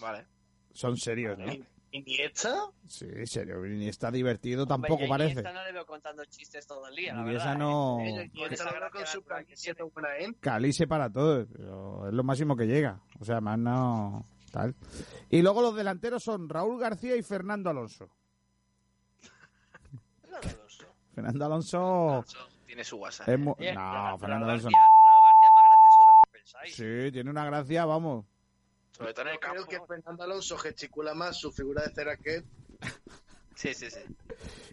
[0.02, 0.26] Vale.
[0.74, 1.46] Son serios, ¿no?
[1.92, 2.56] ¿Iniesta?
[2.88, 3.66] Sí, serio.
[3.66, 5.32] Iniesta divertido tampoco Hombre, yo a parece.
[5.40, 7.60] Iniesta no le veo contando chistes todo el día, la Iniesta verdad.
[7.60, 8.10] no- ¿eh?
[8.10, 9.84] Iniesta Iniesta veo con su camiseta
[10.20, 10.40] gente.
[10.40, 11.48] Calice para todos.
[11.52, 13.02] pero es lo máximo que llega.
[13.20, 14.26] O sea, más no.
[14.52, 14.76] Tal.
[15.30, 18.10] Y luego los delanteros son Raúl García y Fernando Alonso.
[21.14, 22.24] Fernando Alonso.
[22.66, 23.28] Tiene su WhatsApp.
[23.30, 24.78] es mu- Oye, No, Raúl Fernando García- Alonso.
[25.06, 26.76] Raúl García es más gracioso de lo que pensáis.
[27.08, 28.26] Sí, tiene una gracia, vamos.
[29.02, 29.70] Sobre todo en el Creo campo.
[29.70, 32.46] que Fernando Alonso gesticula más su figura de cera que él.
[33.56, 34.00] Sí, sí, sí.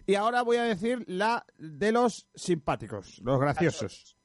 [0.07, 4.15] Y ahora voy a decir la de los simpáticos, los graciosos.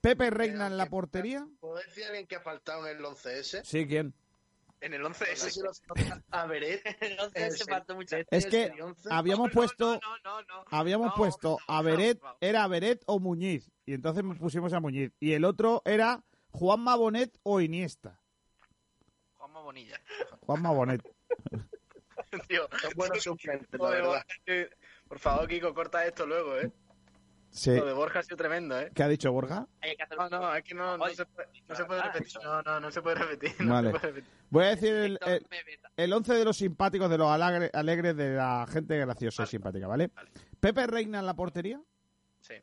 [0.00, 1.46] Pepe Reina en la portería.
[1.60, 3.64] ¿Puedo decir a alguien que ha faltado en el 11S?
[3.64, 4.14] Sí, ¿quién?
[4.80, 6.82] En el 11 No sé si lo conoce a Beret.
[7.00, 8.16] Entonces se faltó mucho.
[8.30, 8.72] Es que
[9.10, 10.64] habíamos puesto, No, no, no.
[10.70, 12.36] habíamos No, puesto no, a Beret, no, no.
[12.40, 13.70] era Beret o Muñiz.
[13.84, 15.12] Y entonces pusimos a Muñiz.
[15.18, 18.20] Y el otro era Juanma Bonet o Iniesta.
[19.66, 20.00] Bonilla.
[20.42, 21.02] Juanma Bonet.
[22.48, 24.24] Tío, la verdad.
[24.46, 24.66] Borja,
[25.08, 26.70] Por favor, Kiko, corta esto luego, ¿eh?
[27.50, 27.74] Sí.
[27.74, 28.90] Lo de Borja ha sido tremendo, ¿eh?
[28.94, 29.66] ¿Qué ha dicho Borja?
[30.18, 32.32] No, no, es que no, se, puede, no se puede repetir.
[32.42, 33.54] No, no, no se puede repetir.
[33.60, 33.92] No Vale.
[33.92, 34.30] se puede repetir.
[34.50, 35.46] Voy a decir el, el,
[35.96, 39.86] el 11 de los simpáticos, de los alegre- alegres, de la gente graciosa y simpática,
[39.86, 40.08] ¿vale?
[40.14, 40.30] Vale.
[40.60, 41.80] Pepe Reina en la portería.
[42.40, 42.54] Sí,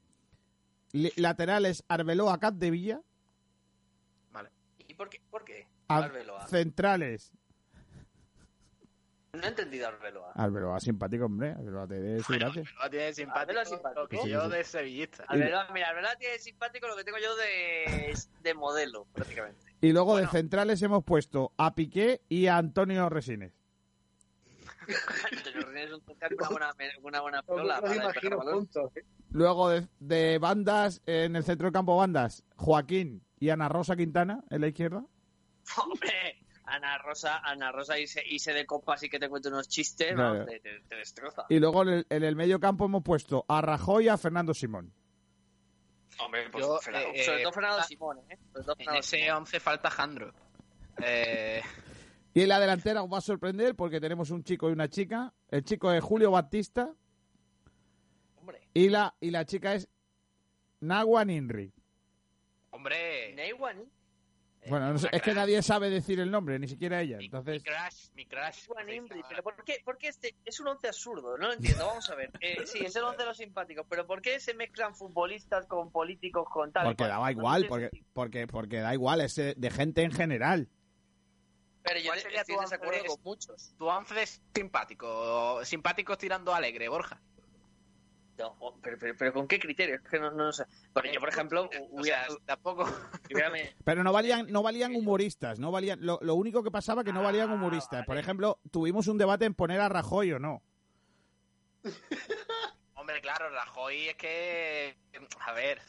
[0.91, 2.95] Li- Laterales Arbeloa Capdevilla.
[2.95, 3.03] vale.
[3.03, 3.12] ¿Y
[5.97, 6.47] Arbeloa.
[6.47, 7.31] Centrales
[9.33, 10.31] No he entendido Arbeloa.
[10.35, 11.51] Arbeloa simpático, hombre.
[11.51, 12.61] Arbeloa te dé su gracia.
[12.61, 14.01] Arbeloa tiene simpático, Arbeloa simpático.
[14.01, 14.49] lo que Sí, yo sí.
[14.57, 15.23] de sevillista.
[15.27, 19.65] Arbeloa, mira, Arbeloa tiene simpático lo que tengo yo de, de modelo, prácticamente.
[19.81, 20.27] Y luego Bueno.
[20.27, 23.53] de centrales hemos puesto a Piqué y a Antonio Resines.
[25.31, 28.53] Antonio René es un con una buena, una buena Los pirola para imagino despejar balón.
[28.55, 28.91] juntos.
[28.97, 29.05] ¿eh?
[29.31, 34.43] Luego de, de bandas, en el centro del campo bandas, Joaquín y Ana Rosa Quintana
[34.49, 35.03] en la izquierda.
[35.83, 40.13] Hombre, Ana Rosa, Ana Rosa irse, irse de copas y que te cuente unos chistes,
[40.13, 40.39] Claro.
[40.39, 40.45] ¿no?
[40.45, 41.45] te, te- te destroza.
[41.49, 44.53] Y luego en el, en el medio campo hemos puesto a Rajoy y a Fernando
[44.53, 44.93] Simón.
[46.19, 48.37] Hombre, pues, Yo, Fernando- eh, sobre todo eh, Fernando ah, Simón, ¿eh?
[48.51, 49.37] Sobre todo En ese Simón.
[49.37, 50.33] 11 falta Jandro.
[51.03, 51.61] Eh,
[52.35, 55.33] Y en la delantera os va a sorprender porque tenemos un chico y una chica.
[55.49, 56.93] El chico es Julio Batista
[58.39, 59.87] Hombre, y la, y la chica es
[60.81, 61.71] Nagua Ninri.
[62.71, 63.83] hombre, Neywan,
[64.67, 67.17] Bueno, no sé, es que nadie sabe decir el nombre, ni siquiera ella.
[67.17, 67.63] mi, Entonces,
[68.15, 71.37] mi crush, mi Imbri, pero ¿por qué, por qué este es un once absurdo?
[71.37, 72.31] No lo entiendo, vamos a ver.
[72.41, 75.91] Eh, sí, es el once de los simpáticos, pero ¿por qué se mezclan futbolistas con
[75.91, 76.85] políticos con tal?
[76.85, 80.67] porque daba igual, porque, porque, porque da igual, es eh, de gente en general.
[81.83, 83.07] Pero yo ¿Cuál sería estoy tu en desacuerdo once?
[83.09, 83.75] con muchos.
[83.77, 85.65] Tu 11 es simpático.
[85.65, 87.21] Simpáticos tirando alegre, Borja.
[88.37, 89.95] No, pero, pero, pero ¿con qué criterio?
[89.95, 90.65] Es que no, no sé.
[90.91, 92.85] Porque yo, por ejemplo, O hubiera, sea, tampoco.
[93.83, 95.99] Pero no valían, no valían humoristas, no valían.
[96.01, 98.05] Lo, lo único que pasaba que no valían Ah, humoristas.
[98.05, 100.63] Por ejemplo, tuvimos un debate en poner a Rajoy o no.
[102.95, 104.97] Hombre, claro, Rajoy es que.
[105.45, 105.79] A ver.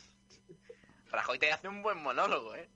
[1.10, 2.68] Rajoy te hace un buen monólogo, ¿eh?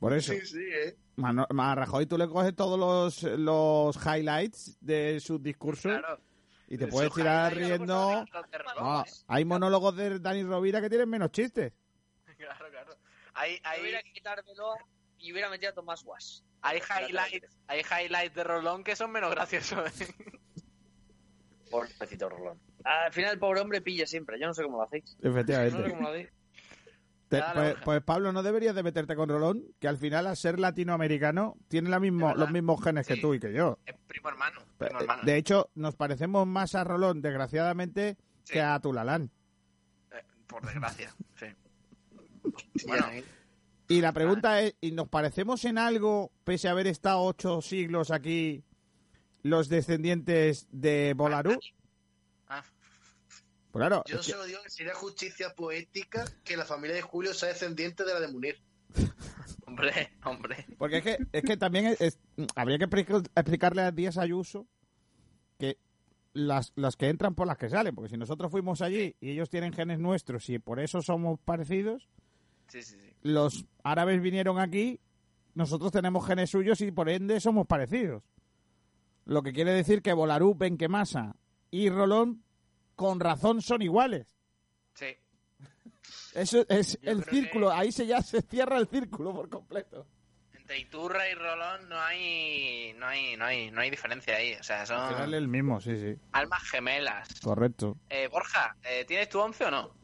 [0.00, 0.32] Por eso.
[0.32, 0.96] Sí, sí, ¿eh?
[1.16, 6.20] Mano- A Rajoy tú le coges todos los, los highlights de sus discursos Claro.
[6.68, 8.24] Y te puedes tirar riendo.
[8.78, 11.72] Ah, hay monólogos de Dani Rovira que tienen menos chistes.
[12.36, 12.92] Claro, claro.
[12.92, 12.98] Yo
[13.34, 14.76] hay, hubiera quitado Arbeloa
[15.18, 16.44] y hubiera metido a Tomás Guas.
[16.62, 20.00] hay highlights, hay highlights de Rolón que son menos graciosos.
[20.00, 20.14] ¿eh?
[21.70, 22.60] Pobrecito Rolón.
[22.84, 24.38] Al final el pobre hombre pilla siempre.
[24.38, 25.16] Yo no sé cómo lo hacéis.
[25.20, 25.90] No sé Efectivamente.
[25.90, 26.28] cómo lo hacéis.
[27.38, 30.58] Te- pues, pues, Pablo, no deberías de meterte con Rolón, que al final, al ser
[30.58, 33.78] latinoamericano, tiene la mismo, los mismos genes que tú y que yo.
[33.86, 34.60] Es primo hermano.
[34.78, 35.22] Primo hermano.
[35.24, 38.54] De hecho, nos parecemos más a Rolón, desgraciadamente, Sí.
[38.54, 39.30] que a Tulalán.
[40.12, 41.46] Eh, por desgracia, sí.
[42.86, 43.26] Bueno, Bueno,
[43.88, 48.10] Y la pregunta es, ¿y nos parecemos en algo, pese a haber estado ocho siglos
[48.10, 48.64] aquí,
[49.42, 51.58] los descendientes de Bolarú?
[53.74, 57.34] Pues claro, yo que- solo digo que sería justicia poética que la familia de Julio
[57.34, 58.56] sea descendiente de la de Munir.
[59.66, 60.64] hombre, hombre.
[60.78, 62.18] porque es que, es que también es- es-
[62.54, 64.68] habría que explic- explicarle a Díaz Ayuso
[65.58, 65.76] que
[66.34, 69.50] las, las que entran por las que salen, porque si nosotros fuimos allí y ellos
[69.50, 72.08] tienen genes nuestros y por eso somos parecidos,
[72.68, 73.10] Sí, sí, sí.
[73.22, 75.00] los árabes vinieron aquí,
[75.54, 78.22] nosotros tenemos genes suyos y por ende somos parecidos.
[79.24, 81.34] Lo que quiere decir que Bolarú, Benquemasa
[81.72, 82.43] y Rolón
[82.94, 84.26] con razón son iguales.
[84.94, 85.16] Sí.
[86.34, 90.06] Eso es Yo el círculo, que- ahí se ya se cierra el círculo por completo.
[90.54, 94.54] Entre Iturra y Rolón no hay, no hay, no hay, no hay diferencia ahí.
[94.54, 96.18] O sea, Al final son es el mismo, sí, sí.
[96.32, 97.28] almas gemelas.
[97.42, 97.98] Correcto.
[98.08, 99.94] Eh, Borja, eh, ¿tienes tu 11 o no?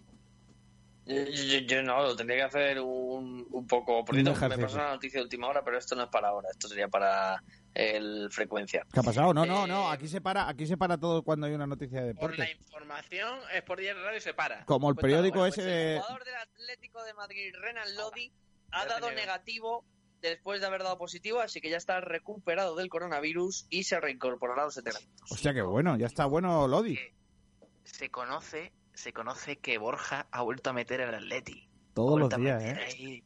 [1.06, 4.04] Yo, yo- yo no, lo tendría que hacer un, un poco.
[4.04, 6.48] Por cierto, me pasó una noticia de última hora, pero esto no es para ahora,
[6.52, 7.42] esto sería para
[7.74, 8.84] el frecuencia.
[8.92, 9.32] ¿Qué ha pasado?
[9.34, 9.90] No, no, Eh, no.
[9.90, 12.64] Aquí se para, aquí se para todo cuando hay una noticia de Por la deporte.
[12.66, 14.64] información, es por 10 radio y se para.
[14.64, 15.94] Como el Cuéntalo, periódico bueno, ese Pues de...
[15.96, 18.32] el jugador del Atlético de Madrid, Renan Lodi,
[18.72, 19.84] ha dado negativo
[20.20, 24.62] después de haber dado positivo, así que ya está recuperado del coronavirus y se reincorporará
[24.62, 25.30] a los entrenamientos.
[25.32, 25.96] Hostia, qué bueno.
[25.96, 26.94] Ya está bueno Lodi.
[26.94, 27.14] Eh,
[27.84, 31.68] Se conoce, se conoce que Borja ha vuelto a meter el Atleti.
[31.94, 32.78] Todos los días, ¿eh?
[32.86, 33.24] ahí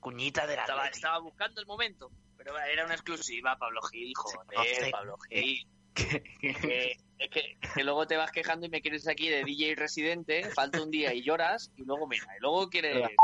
[0.00, 0.96] Cuñita del Estaba, Atleti.
[0.98, 2.10] estaba buscando el momento,
[2.44, 5.66] pero era una exclusiva, Pablo Gil, joder, Pablo Gil.
[5.94, 6.22] Que,
[7.18, 10.82] es que, que luego te vas quejando y me quieres aquí de DJ residente, falta
[10.82, 12.96] un día y lloras, y luego mira, y luego quieres...
[12.96, 13.16] ¿eh?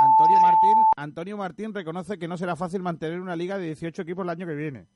[0.00, 4.24] Antonio Martín, Antonio Martín reconoce que no será fácil mantener una liga de 18 equipos
[4.24, 4.86] el año que viene.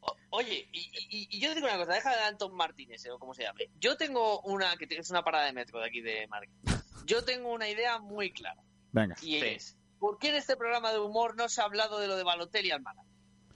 [0.00, 0.78] O- Oye, y,
[1.10, 3.70] y- y yo te digo una cosa, deja de Anton Martínez, o como se llame.
[3.80, 6.50] Yo tengo una, que es una parada de metro de aquí de Madrid.
[7.06, 8.62] Yo tengo una idea muy clara,
[8.92, 9.16] Venga.
[9.22, 9.46] y Sí.
[9.46, 12.24] es, ¿por qué en este programa de humor no se ha hablado de lo de
[12.24, 13.08] Balotelli al Málaga?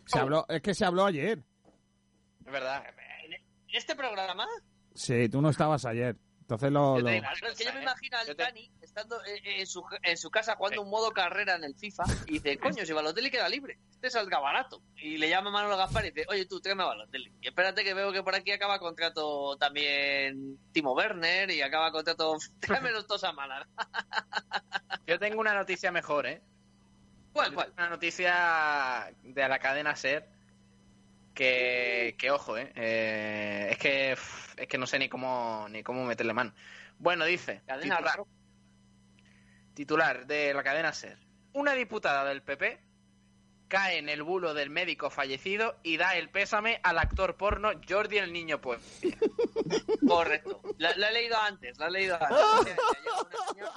[0.07, 1.43] Se habló, es que se habló ayer.
[2.45, 2.85] Es verdad.
[2.89, 4.47] En este programa,
[4.95, 6.17] Sí, tú no estabas ayer.
[6.41, 6.97] Entonces lo...
[6.97, 10.83] Digo, es que yo me imagino al Dani estando en su, en su casa jugando
[10.83, 10.85] Sí.
[10.85, 14.39] un modo carrera en el FIFA y dice, coño, si Balotelli queda libre, este salga
[14.39, 14.83] barato.
[14.97, 17.33] Y le llama Manuel Gaspar y dice, oye tú, tráeme a Balotelli.
[17.41, 22.37] Y espérate que veo que por aquí acaba contrato también Timo Werner y acaba contrato...
[22.61, 23.67] Tráemelos todos a Málaga.
[25.07, 26.43] Yo tengo una noticia mejor, ¿eh?
[27.33, 27.73] ¿Cuál, cuál?
[27.79, 30.29] Una noticia de la cadena SER
[31.35, 32.71] Que, que ojo, ¿eh?
[32.77, 36.53] Eh, es que es que no sé ni cómo ni cómo meterle mano.
[36.99, 38.21] Bueno, dice, Cadena titular.
[39.75, 41.19] Titular de la cadena SER.
[41.55, 42.81] Una diputada del PP
[43.69, 48.19] cae en el bulo del médico fallecido y da el pésame al actor porno Jordi
[48.19, 49.01] el Niño Pues.
[50.07, 50.61] Correcto.
[50.79, 52.37] La, la he leído antes, la he leído antes.
[52.53, 53.73] O sea, señora,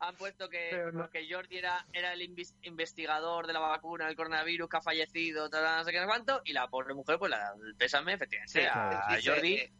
[0.00, 1.08] Han puesto que, no.
[1.10, 2.22] que Jordi era, era el
[2.62, 6.40] investigador de la vacuna del coronavirus que ha fallecido, tal, no sé qué, no cuánto,
[6.44, 9.70] y la pobre mujer, pues la, el pésame, efectivamente, Sí, a Jordi.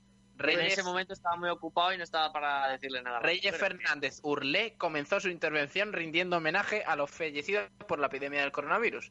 [0.49, 3.17] Eh, en Reyes, ese momento estaba muy ocupado y no estaba para decirle nada.
[3.17, 3.25] más.
[3.27, 8.41] Reyes Pero- Fernández Urlé comenzó su intervención rindiendo homenaje a los fallecidos por la epidemia
[8.41, 9.11] del coronavirus.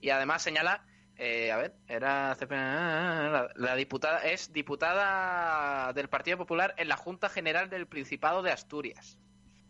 [0.00, 0.84] Y además señala,
[1.16, 7.28] eh, a ver, era la, la diputada, es diputada del Partido Popular en la Junta
[7.28, 9.18] General del Principado de Asturias.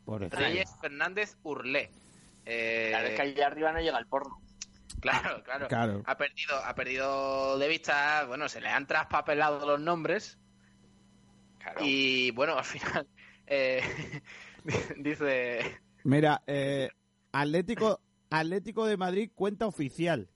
[0.07, 1.91] Reyes Fernández Urlé.
[2.45, 4.41] Eh, Claro, es que allá arriba no llega el porno.
[5.01, 5.69] claro, claro.
[5.69, 6.03] Claro.
[6.07, 10.39] Ha perdido, ha perdido de vista, bueno, se le han traspapelado los nombres
[11.81, 13.07] y bueno, al final
[13.47, 13.83] eh,
[14.99, 15.61] dice
[16.05, 16.89] Mira, eh,
[17.33, 18.01] Atlético,
[18.31, 20.29] Atlético de Madrid cuenta oficial.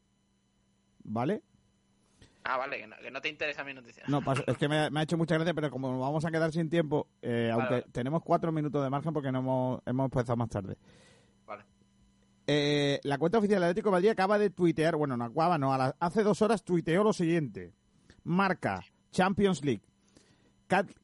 [1.05, 1.43] ¿Vale?
[2.45, 4.05] Ah, vale, que no, que no te interesa mi noticia.
[4.07, 6.31] No, paso- es que me, me ha hecho mucha gracia, pero como nos vamos a
[6.31, 7.87] quedar sin tiempo, eh, aunque vale.
[7.93, 10.77] tenemos cuatro minutos de margen porque no hemos, hemos empezado más tarde.
[11.45, 11.65] Vale.
[12.47, 15.73] Eh, la cuenta oficial del Atlético de Madrid acaba de tuitear, bueno, no acaba, no,
[15.73, 17.73] a la- hace dos horas tuiteó lo siguiente.
[18.23, 19.83] Marca, Champions League.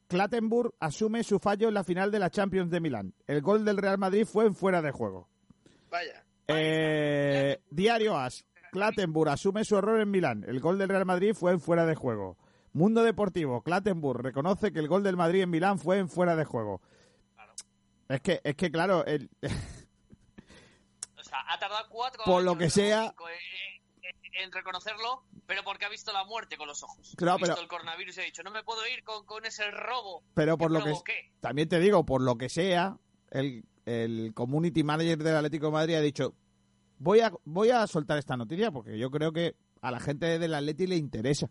[0.07, 3.13] Clattenburg asume su fallo en la final de la Champions de Milán.
[3.27, 5.29] El gol del Real Madrid fue en fuera de juego.
[5.89, 6.23] Vaya.
[6.47, 8.45] Eh, Diario As.
[8.71, 10.43] Clattenburg asume su error en Milán.
[10.47, 12.37] El gol del Real Madrid fue en fuera de juego.
[12.73, 13.61] Mundo Deportivo.
[13.61, 16.81] Clattenburg reconoce que el gol del Madrid en Milán fue en fuera de juego.
[18.09, 19.29] Es que, es que claro, el-
[21.17, 23.13] O sea, ha tardado cuatro Por años, lo que sea-
[24.41, 25.23] en reconocerlo,
[25.53, 27.13] pero porque ha visto la muerte con los ojos.
[27.17, 29.45] Claro, ha visto pero- el coronavirus y ha dicho, no me puedo ir con, con
[29.45, 32.97] ese robo pero por que lo que también te digo, por lo que sea,
[33.31, 36.33] el, el community manager del Atlético de Madrid ha dicho,
[36.97, 40.53] voy a, voy a soltar esta noticia porque yo creo que a la gente del
[40.55, 41.49] Atleti le interesa,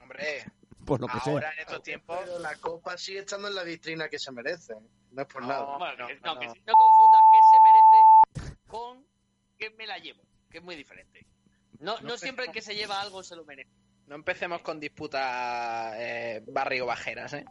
[0.00, 0.44] Hombre,
[0.84, 1.52] por lo que ahora sea.
[1.52, 4.74] en estos tiempos Pero la copa sigue estando en la vitrina que se merece.
[5.10, 5.48] No es por No.
[5.48, 5.78] nada.
[5.78, 6.40] Bueno, no, que- no, no.
[6.40, 7.58] que no confundas que se
[8.48, 9.06] merece con
[9.58, 11.26] que me la llevo, que es muy diferente.
[11.80, 13.70] No, no, No, siempre el que se lleva algo se lo merece.
[14.06, 17.44] no empecemos con disputas eh, barrio bajeras, ¿eh?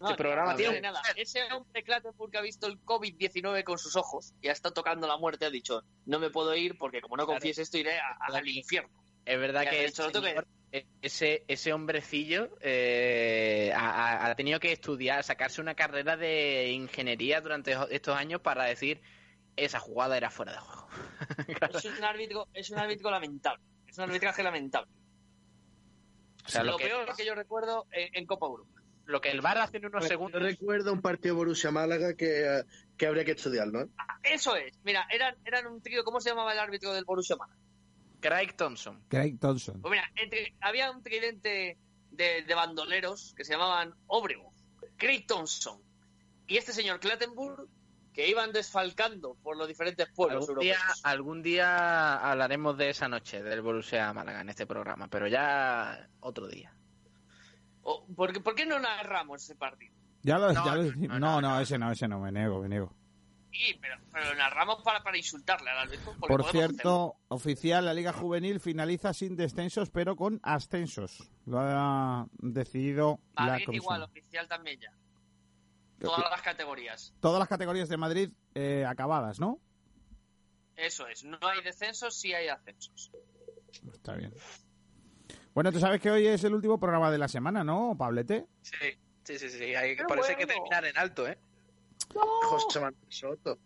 [0.00, 1.02] No, Este programa no, tiene no, un- nada.
[1.14, 5.06] Ese hombre Clattenburg que ha visto el COVID-19 con sus ojos y ha estado tocando
[5.06, 8.16] la muerte ha dicho, no me puedo ir porque como no confíes esto iré a-
[8.18, 8.88] a- al infierno.
[9.26, 15.22] Es verdad que hecho, tengo señor, eh, ese, ese hombrecillo eh, ha tenido que estudiar,
[15.22, 19.02] sacarse una carrera de ingeniería durante estos años para decir
[19.64, 20.88] esa jugada era fuera de juego.
[21.74, 23.62] Es un árbitro, es un árbitro lamentable.
[23.86, 24.90] Es un arbitraje lamentable.
[26.44, 28.82] O sea, lo, lo que, peor que yo recuerdo en, en Copa Europa.
[29.04, 30.40] lo que el VAR hace en unos Pues segundos...
[30.40, 32.64] Yo recuerdo un partido Borussia Málaga que,
[32.96, 33.82] que habría que estudiarlo.
[33.82, 33.88] ¿eh?
[34.22, 34.78] Eso es.
[34.82, 36.02] Mira, eran, eran un trío.
[36.04, 37.58] ¿Cómo se llamaba el árbitro del Borussia Málaga?
[38.20, 39.02] Craig Thompson.
[39.08, 39.80] Craig Thompson.
[39.80, 41.78] Pues mira, entre, había un tridente
[42.10, 44.52] de, de bandoleros que se llamaban Obrego,
[44.96, 45.80] Craig Thompson
[46.46, 47.68] y este señor Clattenburg
[48.12, 51.00] que iban desfalcando por los diferentes pueblos Algún día, europeos.
[51.04, 56.48] algún día hablaremos de esa noche del Borussia Málaga en este programa, pero ya otro
[56.48, 56.74] día.
[57.82, 59.94] O- ¿por, qué- por qué no narramos ese partido?
[60.22, 61.20] Ya lo, No, ya lo no, decimos.
[61.20, 62.92] no, No, ese no, ese no, me niego, me niego.
[63.52, 66.12] Sí, pero, pero lo narramos para, para insultarle al árbitro.
[66.20, 71.30] Por cierto, oficial, la Liga Juvenil finaliza sin descensos, pero con ascensos.
[71.46, 73.82] Lo ha decidido la Madrid comisión.
[73.84, 74.92] igual, oficial también ya.
[75.98, 77.14] Todas las categorías.
[77.20, 79.60] Todas las categorías de Madrid eh, acabadas, ¿no?
[80.76, 81.24] Eso es.
[81.24, 83.10] No hay descensos, sí hay ascensos.
[83.92, 84.32] Está bien.
[85.54, 88.46] Bueno, tú sabes que hoy es el último programa de la semana, ¿no, Pablete?
[88.62, 88.74] Sí,
[89.24, 89.74] sí, sí, sí.
[89.74, 90.46] Hay, eso hay que bueno.
[90.46, 91.38] terminar en alto, ¿eh?
[92.14, 93.58] José Manuel Soto.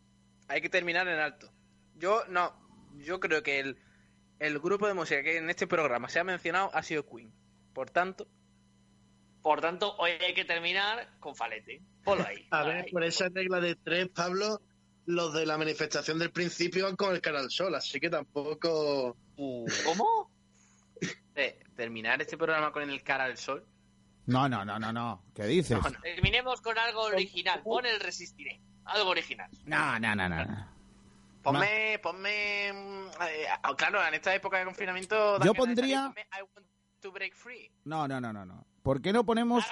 [0.48, 1.50] Hay que terminar en alto.
[1.96, 2.52] Yo no,
[2.96, 3.78] yo creo que el,
[4.38, 7.32] el grupo de música que en este programa se ha mencionado ha sido Queen.
[7.72, 8.28] Por tanto,
[9.44, 11.82] Por tanto, hoy hay que terminar con Falete.
[12.02, 12.46] Ponlo ahí.
[12.50, 12.90] A ver, ahí.
[12.90, 14.62] por esa regla de tres, Pablo,
[15.04, 19.18] los de la manifestación del principio van con el cara al sol, así que tampoco.
[19.36, 20.30] ¿Cómo?
[21.34, 23.66] eh, terminar este programa con el cara al sol.
[24.24, 25.22] No, no, no, no, no.
[25.34, 25.76] ¿Qué dices?
[25.78, 26.00] No, no.
[26.00, 27.60] Terminemos con algo original.
[27.62, 28.62] Pon el resistiré.
[28.86, 29.50] Algo original.
[29.66, 30.68] No, no, no, no.
[31.42, 32.68] Ponme, ponme.
[32.70, 35.38] eh, ah, claro, en esta época de confinamiento.
[35.44, 36.66] Yo pondría- I want
[37.02, 37.70] to break free.
[37.84, 38.64] No, no, no, no, no.
[38.84, 39.64] ¿Por qué no ponemos,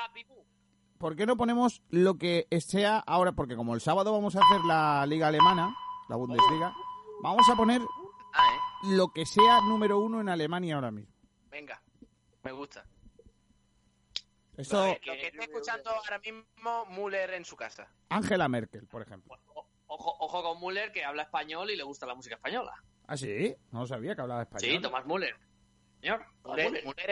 [0.97, 3.33] por qué no ponemos lo que sea ahora?
[3.33, 5.77] Porque como el sábado vamos a hacer la liga alemana,
[6.09, 6.73] la Bundesliga,
[7.23, 7.83] vamos a poner
[8.33, 8.87] Ah, ¿eh?
[8.97, 11.13] lo que sea número uno en Alemania ahora mismo.
[11.51, 11.83] Venga.
[12.43, 12.87] Me gusta.
[14.57, 17.89] Eso, Lo que está escuchando ahora mismo Müller en su casa.
[18.09, 19.35] Angela Merkel, por ejemplo.
[19.55, 22.73] O- Ojo, ojo con Müller, que habla español y le gusta la música española.
[23.07, 23.55] ¿Ah, sí?
[23.73, 24.71] No sabía que hablaba español.
[24.71, 25.37] Sí, Tomás Müller.
[26.03, 26.27] Señor,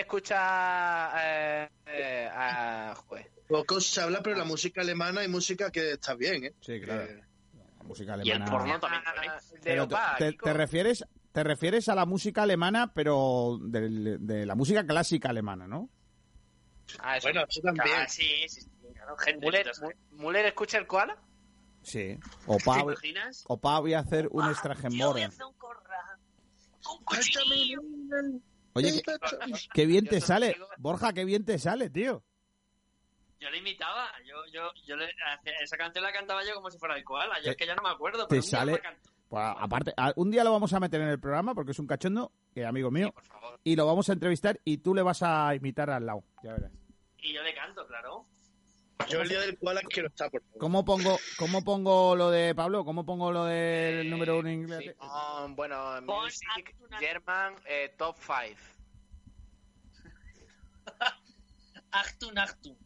[0.00, 2.92] escucha eh, eh, a...
[3.06, 3.30] Joder.
[3.48, 6.54] Poco se habla, pero la música alemana hay música que está bien, ¿eh?
[6.60, 7.06] Sí, claro.
[7.06, 7.22] Que-
[7.78, 8.50] La música Y el alemana.
[8.50, 9.02] porno también.
[9.02, 9.30] ¿eh?
[9.52, 9.88] De Pero
[10.18, 15.68] te, te- refieres, te refieres a la música alemana, pero de, la música clásica alemana,
[15.68, 15.88] ¿no?
[16.98, 17.28] Ah, eso.
[17.28, 17.86] Bueno, eso también.
[17.96, 18.70] Ah, sí, sí, sí.
[18.92, 19.46] Claro, gente.
[19.46, 21.16] Müller, entonces, Müller escucha el koala.
[21.82, 22.18] Sí.
[22.46, 23.44] Opa, ¿Te imaginas?
[23.46, 24.42] opa voy a hacer un
[24.90, 25.22] Yo voy
[28.88, 29.12] Oye, qué,
[29.74, 30.56] qué bien te sale.
[30.78, 32.22] Borja, qué bien te sale, tío.
[33.38, 35.08] Yo le imitaba, yo, yo, yo le,
[35.62, 37.74] esa canción la cantaba yo como si fuera el koala, yo Te- es que ya
[37.74, 38.82] no me acuerdo, te pero un día sale-.
[39.30, 42.32] Pues, aparte, un día lo vamos a meter en el programa porque es un cachondo,
[42.52, 43.60] que es amigo mío, Por favor.
[43.64, 46.24] y lo vamos a entrevistar y tú le vas a imitar al lado.
[46.42, 46.72] Ya verás.
[47.18, 48.26] Y yo le canto, claro.
[49.08, 50.58] Yo el día del koala quiero estar, por favor.
[50.58, 52.84] ¿Cómo pongo, cómo pongo lo de Pablo?
[52.84, 54.80] ¿Cómo pongo lo del número uno en inglés?
[54.84, 55.76] Sí, ah, bueno,
[56.06, 58.36] Pon Music German eh, Top 5.
[61.92, 62.76] Actun, actun.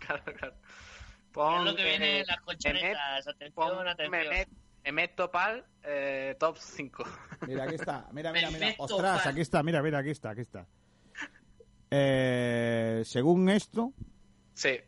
[0.00, 0.54] claro, claro.
[0.54, 3.28] Es Pon, lo que viene eh, en las colchonetas.
[3.28, 4.10] Atención, pon atención.
[4.10, 4.48] Mehmet,
[4.84, 7.04] Mehmet Topal eh, Top 5.
[7.46, 8.08] Mira, aquí está.
[8.12, 8.74] Mira, mira, mira.
[8.78, 9.62] Ostras, aquí está.
[9.62, 10.66] Mira, mira, aquí está, aquí está.
[11.90, 13.92] Eh, según esto,
[14.52, 14.78] sí.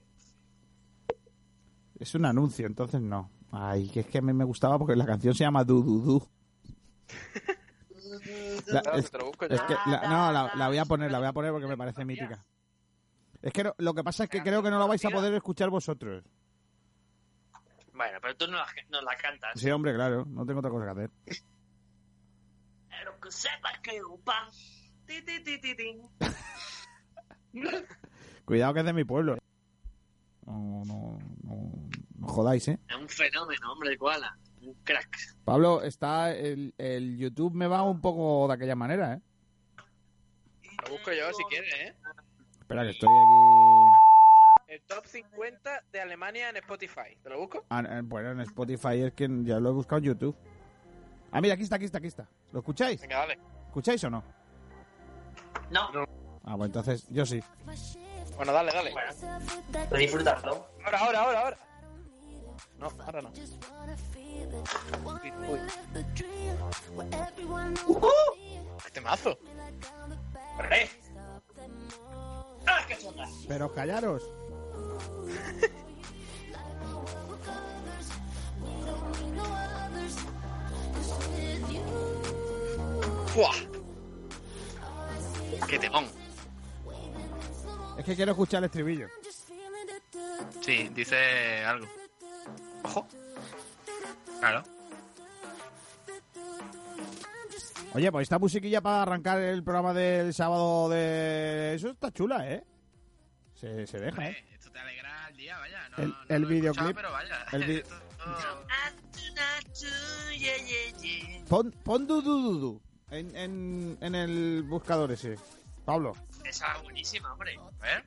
[2.01, 3.31] Es un anuncio, entonces no.
[3.53, 6.27] Ay, que es que a mí me gustaba porque la canción se llama Du.
[8.67, 9.11] La- es, es
[9.63, 12.05] que la- no, la, la voy a poner, la voy a poner porque me parece
[12.05, 12.45] mítica.
[13.43, 15.33] Es que no- lo que pasa es que creo que no lo vais a poder
[15.35, 16.25] escuchar vosotros.
[17.95, 19.59] Bueno, pero tú no la, no la cantas.
[19.61, 21.11] Sí, hombre, claro, no tengo otra cosa que hacer.
[22.89, 24.01] Pero que sepas que.
[28.45, 29.37] Cuidado que es de mi pueblo.
[30.51, 31.73] No, no, no,
[32.19, 32.79] no jodáis, ¿eh?
[32.89, 34.37] Es un fenómeno, hombre, el koala.
[34.63, 35.17] Un crack.
[35.45, 39.21] Pablo, está el, el YouTube me va un poco de aquella manera, ¿eh?
[40.85, 41.95] Lo busco yo si quieres, ¿eh?
[42.61, 44.73] Espera, que estoy aquí...
[44.75, 47.17] El top 50 de Alemania en Spotify.
[47.23, 47.65] ¿Te lo busco?
[47.71, 50.37] Ah, eh, bueno, en Spotify es que ya lo he buscado en YouTube.
[51.33, 52.29] Ah, mira, aquí está, aquí está, aquí está.
[52.53, 53.01] ¿Lo escucháis?
[53.01, 53.39] Venga, dale.
[53.67, 54.25] ¿Escucháis o no?
[55.71, 56.05] No,
[56.45, 57.41] Ah, bueno, entonces yo sí.
[58.41, 58.95] Bueno, dale, dale.
[58.95, 60.67] bueno, disfrutarlo.
[60.83, 61.59] Ahora, ahora, ahora, ahora.
[62.79, 63.33] No, ahora no.
[67.87, 68.01] Uy,
[68.83, 69.39] qué temazo.
[70.71, 70.89] ¡Eh!
[72.67, 73.29] ¡Ah, qué chota!
[73.47, 74.23] Pero callaros.
[83.35, 83.53] ¡Fua!
[85.69, 86.20] ¡Qué temón!
[88.01, 89.09] Es que quiero escuchar el estribillo.
[90.63, 91.87] Sí, dice algo.
[92.83, 93.07] Ojo.
[94.41, 94.63] Claro.
[97.93, 101.75] Oye, pues esta musiquilla para arrancar el programa del sábado de...
[101.75, 102.65] Eso está chula, ¿eh?
[103.55, 104.45] Se, se deja, ¿eh?
[104.55, 105.89] esto te alegra el día, vaya.
[105.91, 107.47] No, El- no el lo he escuchado, videoclip- Pero vaya.
[107.53, 107.97] el vi- Esto-
[111.49, 112.81] Pon, pon du, du, du, du
[113.11, 115.37] en, en, en el buscador ese.
[115.85, 116.15] Pablo.
[116.45, 117.59] Esa es buenísima, hombre.
[117.59, 118.05] A ver.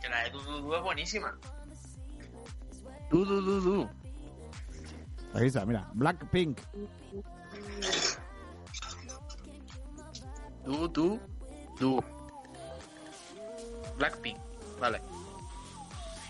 [0.00, 1.38] Que la de Dudu es buenísima.
[3.10, 3.90] Du, du, du, du.
[5.34, 5.88] Aquí está, mira.
[5.94, 6.60] Blackpink.
[10.64, 11.20] Du, du,
[11.78, 12.04] du.
[13.96, 14.38] Blackpink.
[14.78, 15.00] Vale.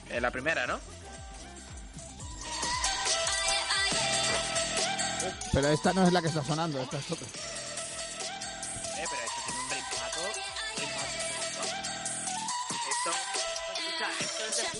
[0.09, 0.81] Eh, la primera, ¿no?
[5.53, 7.27] Pero esta no es la que está sonando, esta es otra.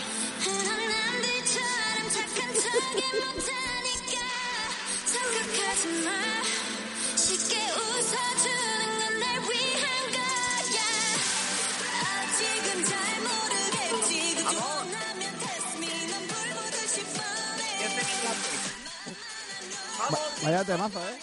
[20.43, 21.19] Vaya temazo, ¿eh?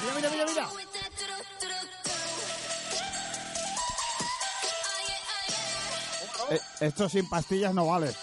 [0.00, 0.89] Mira, mira, mira, mira.
[6.80, 8.14] Esto sin pastillas no vale.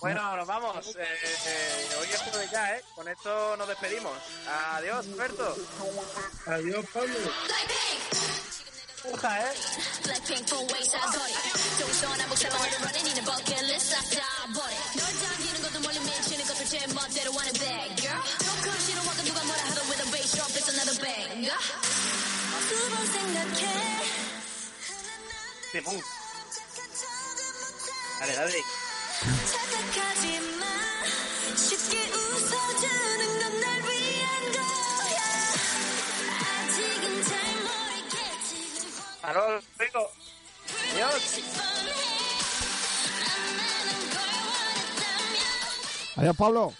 [0.00, 0.84] Bueno, nos vamos.
[0.96, 2.82] Eh, eh, hoy es jueves ya, ¿eh?
[2.94, 4.12] Con esto nos despedimos.
[4.72, 5.56] Adiós, Alberto.
[6.46, 7.14] Adiós, Pablo.
[7.14, 7.30] ¿eh?
[25.72, 26.02] 겠지.
[39.22, 40.10] Hasta luego, rico.
[40.94, 41.22] Adiós.
[46.16, 46.74] Adiós, Pablo.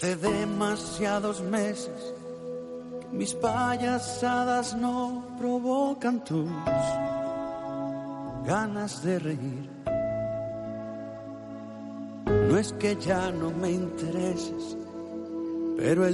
[0.00, 2.14] Hace demasiados meses
[3.02, 6.48] que mis payasadas no provocan tus
[8.46, 9.68] ganas de reír.
[12.48, 14.74] No es que ya no me intereses,
[15.76, 16.08] pero el